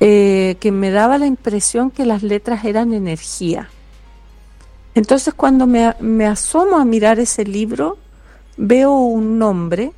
[0.00, 3.68] que me daba la impresión que las letras eran energía.
[4.94, 7.98] Entonces cuando me, me asomo a mirar ese libro,
[8.56, 9.90] veo un nombre,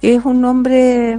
[0.00, 1.18] que es un nombre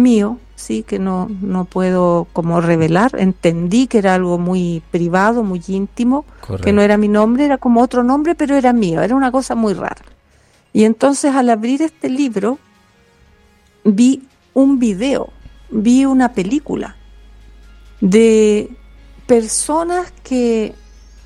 [0.00, 3.12] mío, sí, que no, no puedo como revelar.
[3.18, 6.24] Entendí que era algo muy privado, muy íntimo,
[6.62, 9.54] que no era mi nombre, era como otro nombre, pero era mío, era una cosa
[9.54, 10.02] muy rara.
[10.72, 12.58] Y entonces al abrir este libro,
[13.84, 14.22] vi
[14.54, 15.30] un video,
[15.70, 16.96] vi una película
[18.00, 18.70] de
[19.26, 20.74] personas que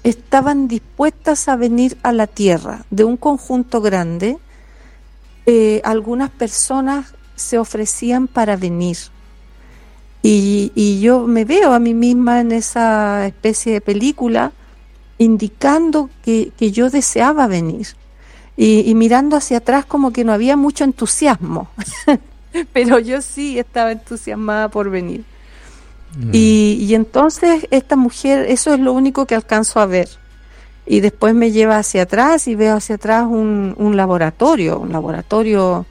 [0.02, 4.38] estaban dispuestas a venir a la tierra, de un conjunto grande,
[5.46, 8.96] eh, algunas personas se ofrecían para venir.
[10.26, 14.52] Y, yo me veo a mí misma en esa especie de película
[15.18, 17.88] indicando que, yo deseaba venir.
[18.56, 21.68] Y, y, mirando hacia atrás como que no había mucho entusiasmo,
[22.72, 25.24] pero yo sí estaba entusiasmada por venir.
[26.16, 26.30] Mm.
[26.32, 30.08] Y, entonces esta mujer, eso es lo único que alcanzo a ver.
[30.86, 35.86] Y después me lleva hacia atrás y veo hacia atrás un, un laboratorio, un laboratorio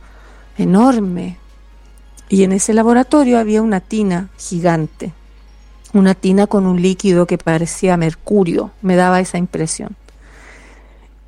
[0.57, 1.37] enorme.
[2.29, 5.13] Y en ese laboratorio había una tina gigante,
[5.93, 9.95] una tina con un líquido que parecía mercurio, me daba esa impresión.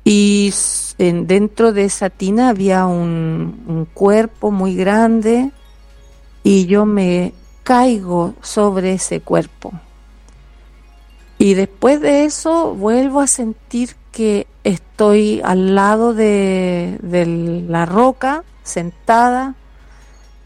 [0.04, 0.52] Y
[0.98, 5.50] en, dentro de esa tina había un, un cuerpo muy grande
[6.42, 9.72] y yo me caigo sobre ese cuerpo.
[11.38, 16.98] Y después de eso vuelvo a sentir que estoy al lado de,
[17.68, 19.54] la roca, sentada,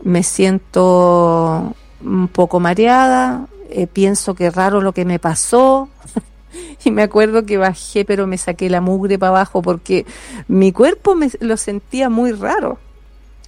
[0.02, 5.88] me siento un poco mareada, eh, pienso que raro lo que me pasó.
[6.84, 10.06] y me acuerdo que bajé, pero me saqué la mugre para abajo porque
[10.48, 12.78] mi cuerpo me lo sentía muy raro.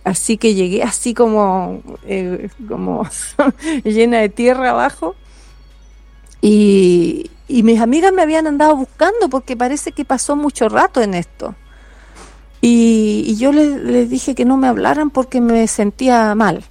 [0.04, 3.06] Así que llegué así como, eh, como
[3.84, 5.14] llena de tierra abajo.
[6.40, 11.54] Y, mis amigas me habían andado buscando porque parece que pasó mucho rato en esto.
[12.64, 16.64] Y, yo les, dije que no me hablaran porque me sentía mal.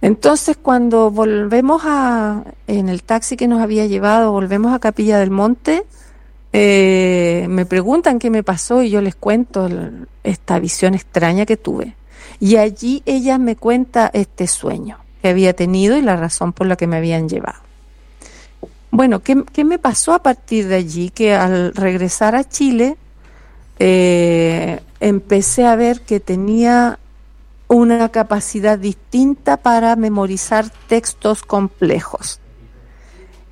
[0.00, 5.30] Entonces cuando volvemos a, en el taxi que nos había llevado, volvemos a Capilla del
[5.30, 5.84] Monte,
[6.52, 9.68] eh, me preguntan qué me pasó y yo les cuento
[10.22, 11.94] esta visión extraña que tuve.
[12.40, 16.76] Y allí ella me cuenta este sueño que había tenido y la razón por la
[16.76, 17.60] que me habían llevado.
[18.90, 21.10] Bueno, ¿qué, me pasó a partir de allí?
[21.10, 22.96] Que al regresar a Chile
[23.78, 24.51] eh,
[25.12, 26.98] empecé a ver que tenía
[27.68, 32.40] una capacidad distinta para memorizar textos complejos.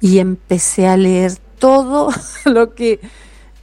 [0.01, 2.11] Y empecé a leer todo
[2.47, 3.01] lo que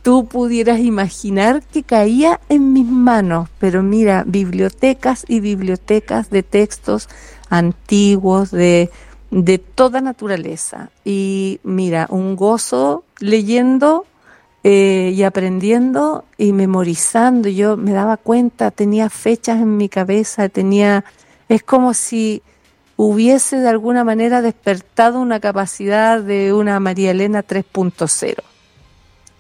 [0.04, 3.50] tú pudieras imaginar que caía en mis manos.
[3.60, 7.10] Pero mira, bibliotecas y bibliotecas de textos
[7.50, 8.92] antiguos, de,
[9.32, 10.92] de toda naturaleza.
[11.04, 14.06] Y mira, un gozo leyendo
[14.64, 17.50] eh, y aprendiendo y memorizando.
[17.50, 21.04] Yo me daba cuenta, tenía fechas en mi cabeza, tenía...
[21.50, 22.42] Es como si
[22.98, 28.36] hubiese de alguna manera despertado una capacidad de una María Elena 3.0.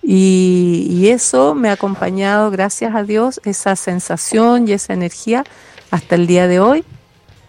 [0.01, 5.43] Y, y, eso me ha acompañado, gracias a Dios, esa sensación y esa energía
[5.91, 6.85] hasta el día de hoy,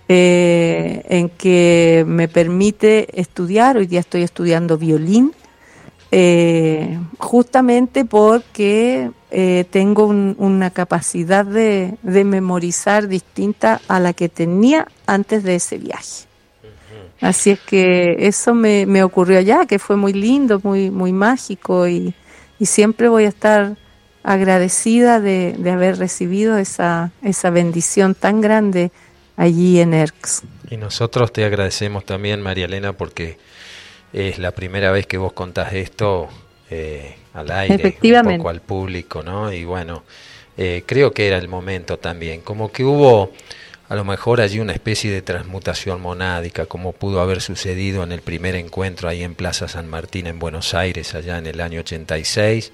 [0.08, 3.76] eh, en que me permite estudiar.
[3.76, 5.34] Hoy día estoy estudiando violín,
[6.10, 15.42] eh, justamente porque eh, tengo una capacidad de, memorizar distinta a la que tenía antes
[15.42, 16.26] de ese viaje.
[17.20, 21.88] Así es que eso me, me, ocurrió allá, que fue muy lindo, muy, muy mágico
[21.88, 22.14] y,
[22.60, 23.76] y siempre voy a estar
[24.22, 28.92] agradecida de, de, haber recibido esa, esa bendición tan grande
[29.36, 30.42] allí en ERCS.
[30.70, 33.38] Y nosotros te agradecemos también, María Elena, porque
[34.12, 36.28] es la primera vez que vos contás esto
[36.70, 39.52] eh, al aire, un poco al público, ¿no?
[39.52, 40.04] Y bueno,
[40.56, 43.32] eh, creo que era el momento también, como que hubo
[43.88, 48.20] a lo mejor allí una especie de transmutación monádica, como pudo haber sucedido en el
[48.20, 52.70] primer encuentro ahí en Plaza San Martín en Buenos Aires, allá en el año 86,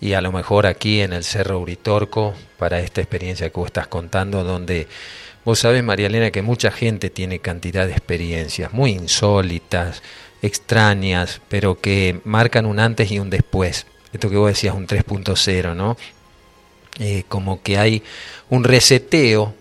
[0.00, 3.86] y a lo mejor aquí en el Cerro Uritorco, para esta experiencia que vos estás
[3.86, 4.86] contando, donde
[5.44, 10.02] vos sabés, María Elena, que mucha gente tiene cantidad de experiencias muy insólitas,
[10.44, 13.86] extrañas, pero que marcan un antes y un después.
[14.12, 15.96] Esto que vos decías, un 3.0, ¿no?
[17.00, 18.02] Eh, como que hay
[18.50, 19.54] un reseteo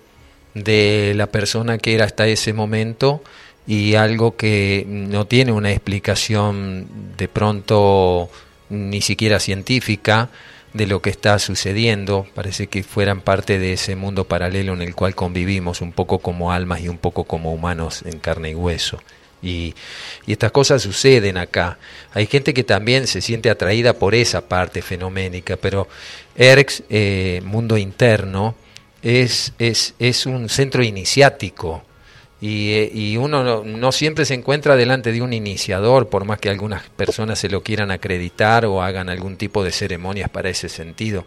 [0.53, 3.23] de la persona que era hasta ese momento
[3.65, 8.29] y algo que no tiene una explicación de pronto
[8.69, 10.29] ni siquiera científica
[10.73, 12.27] de lo que está sucediendo.
[12.35, 16.51] Parece que fueran parte de ese mundo paralelo en el cual convivimos, un poco como
[16.51, 18.99] almas y un poco como humanos en carne y hueso.
[19.43, 19.75] Y,
[20.25, 21.77] estas cosas suceden acá.
[22.13, 25.87] Hay gente que también se siente atraída por esa parte fenoménica, pero
[26.35, 28.55] ERX, eh, mundo interno,
[29.01, 31.83] es, es, es, un centro iniciático.
[32.39, 36.49] Y, eh, y uno no, siempre se encuentra delante de un iniciador, por más que
[36.49, 41.25] algunas personas se lo quieran acreditar o hagan algún tipo de ceremonias para ese sentido.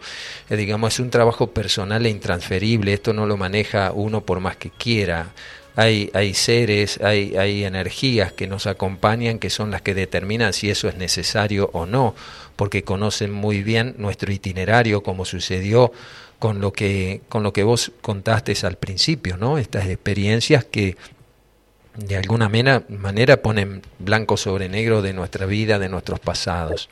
[0.49, 2.93] Eh, digamos, es un trabajo personal e intransferible.
[2.93, 5.33] Esto no lo maneja uno por más que quiera
[5.77, 10.71] hay, hay seres, hay, hay energías que nos acompañan que son las que determinan si
[10.71, 12.15] eso es necesario o no,
[12.55, 15.91] porque conocen muy bien nuestro itinerario, como sucedió
[16.39, 19.59] con lo que, con lo que vos contaste al principio, ¿no?
[19.59, 20.97] Estas experiencias que
[21.95, 26.89] de alguna manera, manera ponen blanco sobre negro de nuestra vida, de nuestros pasados.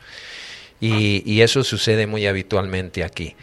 [0.80, 3.34] Y, y eso sucede muy habitualmente aquí.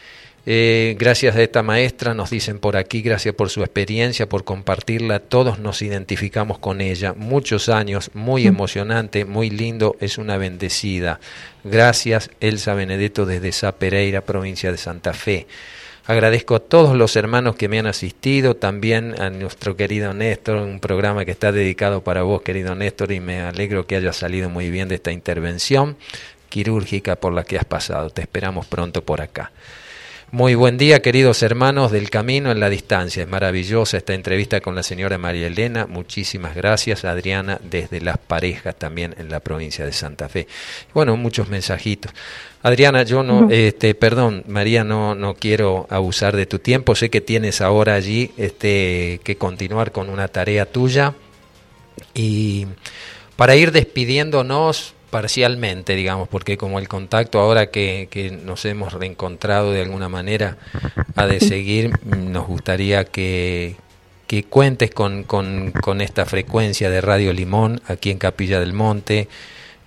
[0.46, 5.20] Eh, gracias a esta maestra, nos dicen por aquí, gracias por su experiencia, por compartirla,
[5.20, 11.22] todos nos identificamos con ella, muchos años, muy emocionante, muy lindo, es una bendecida.
[11.64, 15.48] Gracias, Elsa Benedetto desde Sa Pereira, provincia de Santa Fe.
[16.06, 20.82] Agradezco a todos los hermanos que me han asistido, también a nuestro querido Néstor, un
[20.82, 24.70] programa que está dedicado para vos, querido Néstor, y me alegro que haya salido muy
[24.70, 25.96] bien de esta intervención
[26.50, 28.10] quirúrgica por la que has pasado.
[28.10, 29.54] Te esperamos pronto por acá.
[30.34, 33.22] Muy buen día, queridos hermanos del Camino en la Distancia.
[33.22, 35.86] Es maravillosa esta entrevista con la señora María Elena.
[35.86, 40.48] Muchísimas gracias, Adriana, desde Las Parejas, también en la provincia de Santa Fe.
[40.92, 42.12] Bueno, muchos mensajitos.
[42.64, 46.96] Adriana, yo no, este, perdón, María, no, no quiero abusar de tu tiempo.
[46.96, 51.14] Sé que tienes ahora allí este, que continuar con una tarea tuya.
[52.16, 52.66] Y
[53.36, 59.72] para ir despidiéndonos, parcialmente, digamos, porque como el contacto ahora que, que, nos hemos reencontrado
[59.72, 60.58] de alguna manera
[61.16, 63.76] ha de seguir, nos gustaría que,
[64.26, 69.28] que cuentes con, con, con, esta frecuencia de Radio Limón aquí en Capilla del Monte,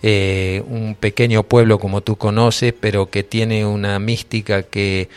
[0.04, 5.08] eh, un pequeño pueblo como tú conoces, pero que tiene una mística que,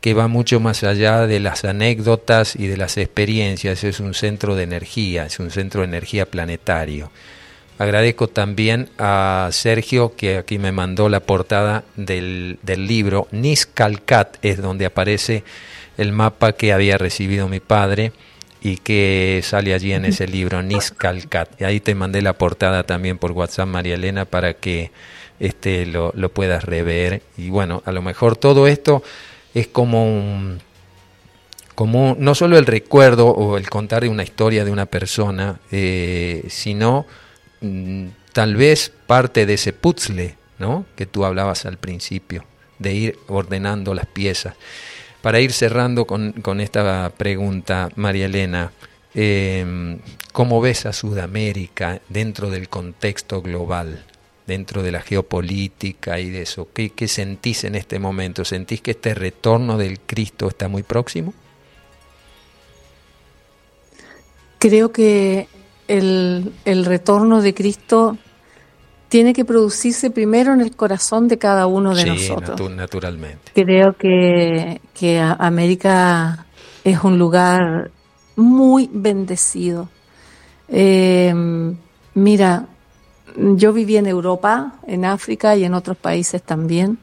[0.00, 4.56] que va mucho más allá de las anécdotas y de las experiencias, es un centro
[4.56, 7.10] de energía, es un centro de energía planetario.
[7.78, 13.28] Agradezco también a Sergio que aquí me mandó la portada del, del libro.
[13.30, 15.44] Niscalcat es donde aparece
[15.96, 18.12] el mapa que había recibido mi padre
[18.60, 21.60] y que sale allí en ese libro, Niscalcat.
[21.60, 24.90] Y ahí te mandé la portada también por WhatsApp, María Elena, para que
[25.38, 27.22] este, lo, lo puedas rever.
[27.36, 29.04] Y bueno, a lo mejor todo esto
[29.54, 30.60] es como un,
[31.74, 36.44] como no solo el recuerdo o el contar de una historia de una persona, eh,
[36.48, 37.06] sino
[37.60, 40.86] Mm, tal vez parte de ese puzzle ¿no?
[40.96, 42.44] que tú hablabas al principio,
[42.78, 44.54] de ir ordenando las piezas.
[45.22, 48.72] Para ir cerrando con, esta pregunta, María Elena,
[49.14, 49.98] eh,
[50.32, 54.04] ¿cómo ves a Sudamérica dentro del contexto global,
[54.46, 56.68] dentro de la geopolítica y de eso?
[56.72, 58.44] ¿Qué, ¿Qué sentís en este momento?
[58.44, 61.34] ¿Sentís que este retorno del Cristo está muy próximo?
[64.60, 65.48] Creo que
[65.88, 68.16] el, el retorno de Cristo
[69.08, 72.70] tiene que producirse primero en el corazón de cada uno de nosotros.
[72.70, 73.52] naturalmente.
[73.54, 76.46] Creo que, que América
[76.84, 77.90] es un lugar
[78.36, 79.88] muy bendecido.
[80.68, 81.34] Eh,
[82.14, 82.66] mira,
[83.36, 86.98] yo viví en Europa, en África y en otros países también,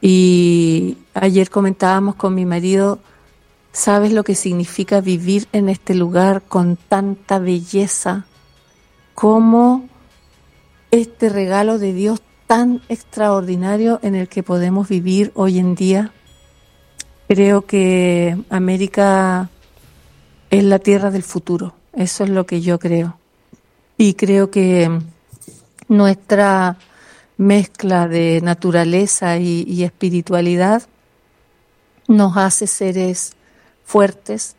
[0.00, 3.00] Y ayer comentábamos con mi marido,
[3.78, 8.26] ¿sabes lo que significa vivir en este lugar con tanta belleza?
[9.18, 9.88] como
[10.92, 16.12] este regalo de Dios tan extraordinario en el que podemos vivir hoy en día?
[17.26, 19.50] Creo que América
[20.50, 23.18] es la tierra del futuro, eso es lo que yo creo.
[23.96, 24.88] Y creo que
[25.88, 26.76] nuestra
[27.38, 30.84] mezcla de naturaleza y, espiritualidad
[32.06, 33.32] nos hace seres
[33.88, 34.54] fuertes,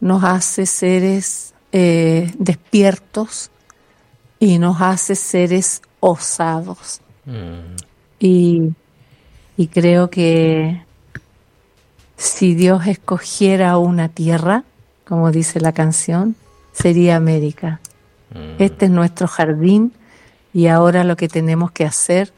[0.00, 3.50] nos hace seres eh, despiertos
[4.40, 7.02] y nos hace seres osados.
[7.26, 7.76] Mm.
[8.18, 8.72] Y,
[9.58, 10.82] y creo que
[12.16, 14.64] si Dios escogiera una tierra,
[15.06, 16.34] como dice la canción,
[16.72, 17.80] sería América.
[18.30, 18.62] Mm.
[18.62, 19.92] Este es nuestro jardín
[20.54, 22.32] y ahora lo que tenemos que hacer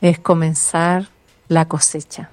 [0.00, 1.08] es comenzar
[1.48, 2.30] la cosecha.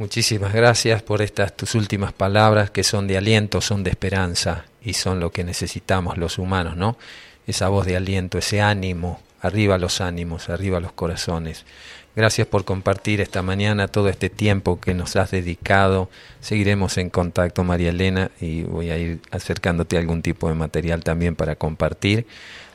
[0.00, 4.94] Muchísimas gracias por estas tus últimas palabras que son de aliento, son de esperanza y
[4.94, 6.96] son lo que necesitamos los humanos, ¿no?
[7.46, 11.66] Esa voz de aliento, ese ánimo, arriba los ánimos, arriba los corazones.
[12.16, 16.08] Gracias por compartir esta mañana todo este tiempo que nos has dedicado.
[16.40, 21.04] Seguiremos en contacto, María Elena, y voy a ir acercándote a algún tipo de material
[21.04, 22.26] también para compartir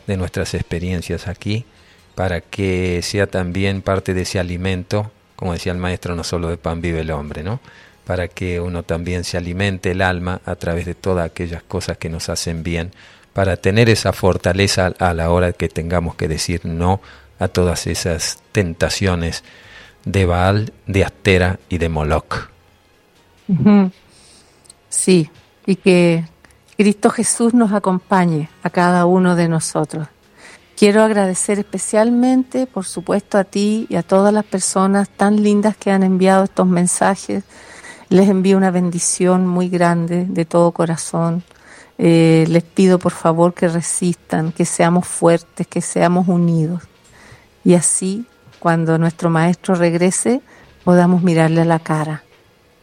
[0.06, 1.66] de nuestras experiencias aquí,
[2.14, 6.58] para que sea también parte de ese alimento, como decía el maestro, no solo de
[6.58, 7.60] pan vive el hombre, ¿no?
[8.06, 12.10] Para que uno también se alimente el alma a través de todas aquellas cosas que
[12.10, 12.92] nos hacen bien,
[13.34, 17.02] para tener esa fortaleza a la hora que tengamos que decir no
[17.38, 19.44] a todas esas tentaciones
[20.06, 22.50] de Baal, de Astera y de Moloch.
[24.90, 25.30] Sí,
[25.66, 26.24] y que
[26.78, 30.08] Cristo Jesús nos acompañe a cada uno de nosotros.
[30.76, 35.90] Quiero agradecer especialmente, por supuesto, a ti y a todas las personas tan lindas que
[35.90, 37.46] han enviado estos mensajes.
[38.10, 41.44] Les envío una bendición muy grande de todo corazón.
[41.98, 46.84] Eh, les pido por favor que resistan, que seamos fuertes, que seamos unidos.
[47.64, 48.26] Y así,
[48.60, 50.42] cuando nuestro maestro regrese,
[50.84, 52.24] podamos mirarle a la cara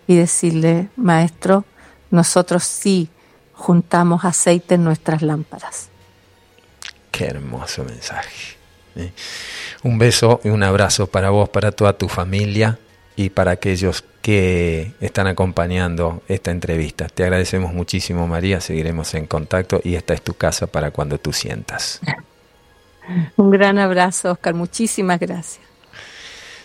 [0.07, 1.67] y decirle, maestro,
[2.11, 3.11] nosotros sí
[3.53, 5.92] juntamos aceite en nuestras lámparas.
[7.13, 8.57] Qué hermoso mensaje.
[8.97, 9.13] ¿eh?
[9.85, 12.79] Un beso y un abrazo para vos, para toda tu familia
[13.15, 17.09] y para aquellos que están acompañando esta entrevista.
[17.09, 18.61] Te agradecemos muchísimo, María.
[18.61, 22.01] Seguiremos en contacto y esta es tu casa para cuando tú sientas.
[23.37, 24.55] Un gran abrazo, Oscar.
[24.55, 25.65] Muchísimas gracias.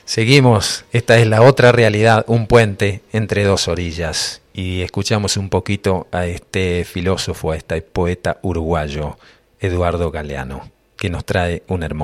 [0.06, 0.86] Seguimos.
[0.93, 6.26] Esta es la otra realidad, un puente entre dos orillas y escuchamos un poquito a
[6.26, 9.18] este filósofo, a este poeta uruguayo,
[9.60, 11.97] Eduardo Galeano, que nos trae un hermoso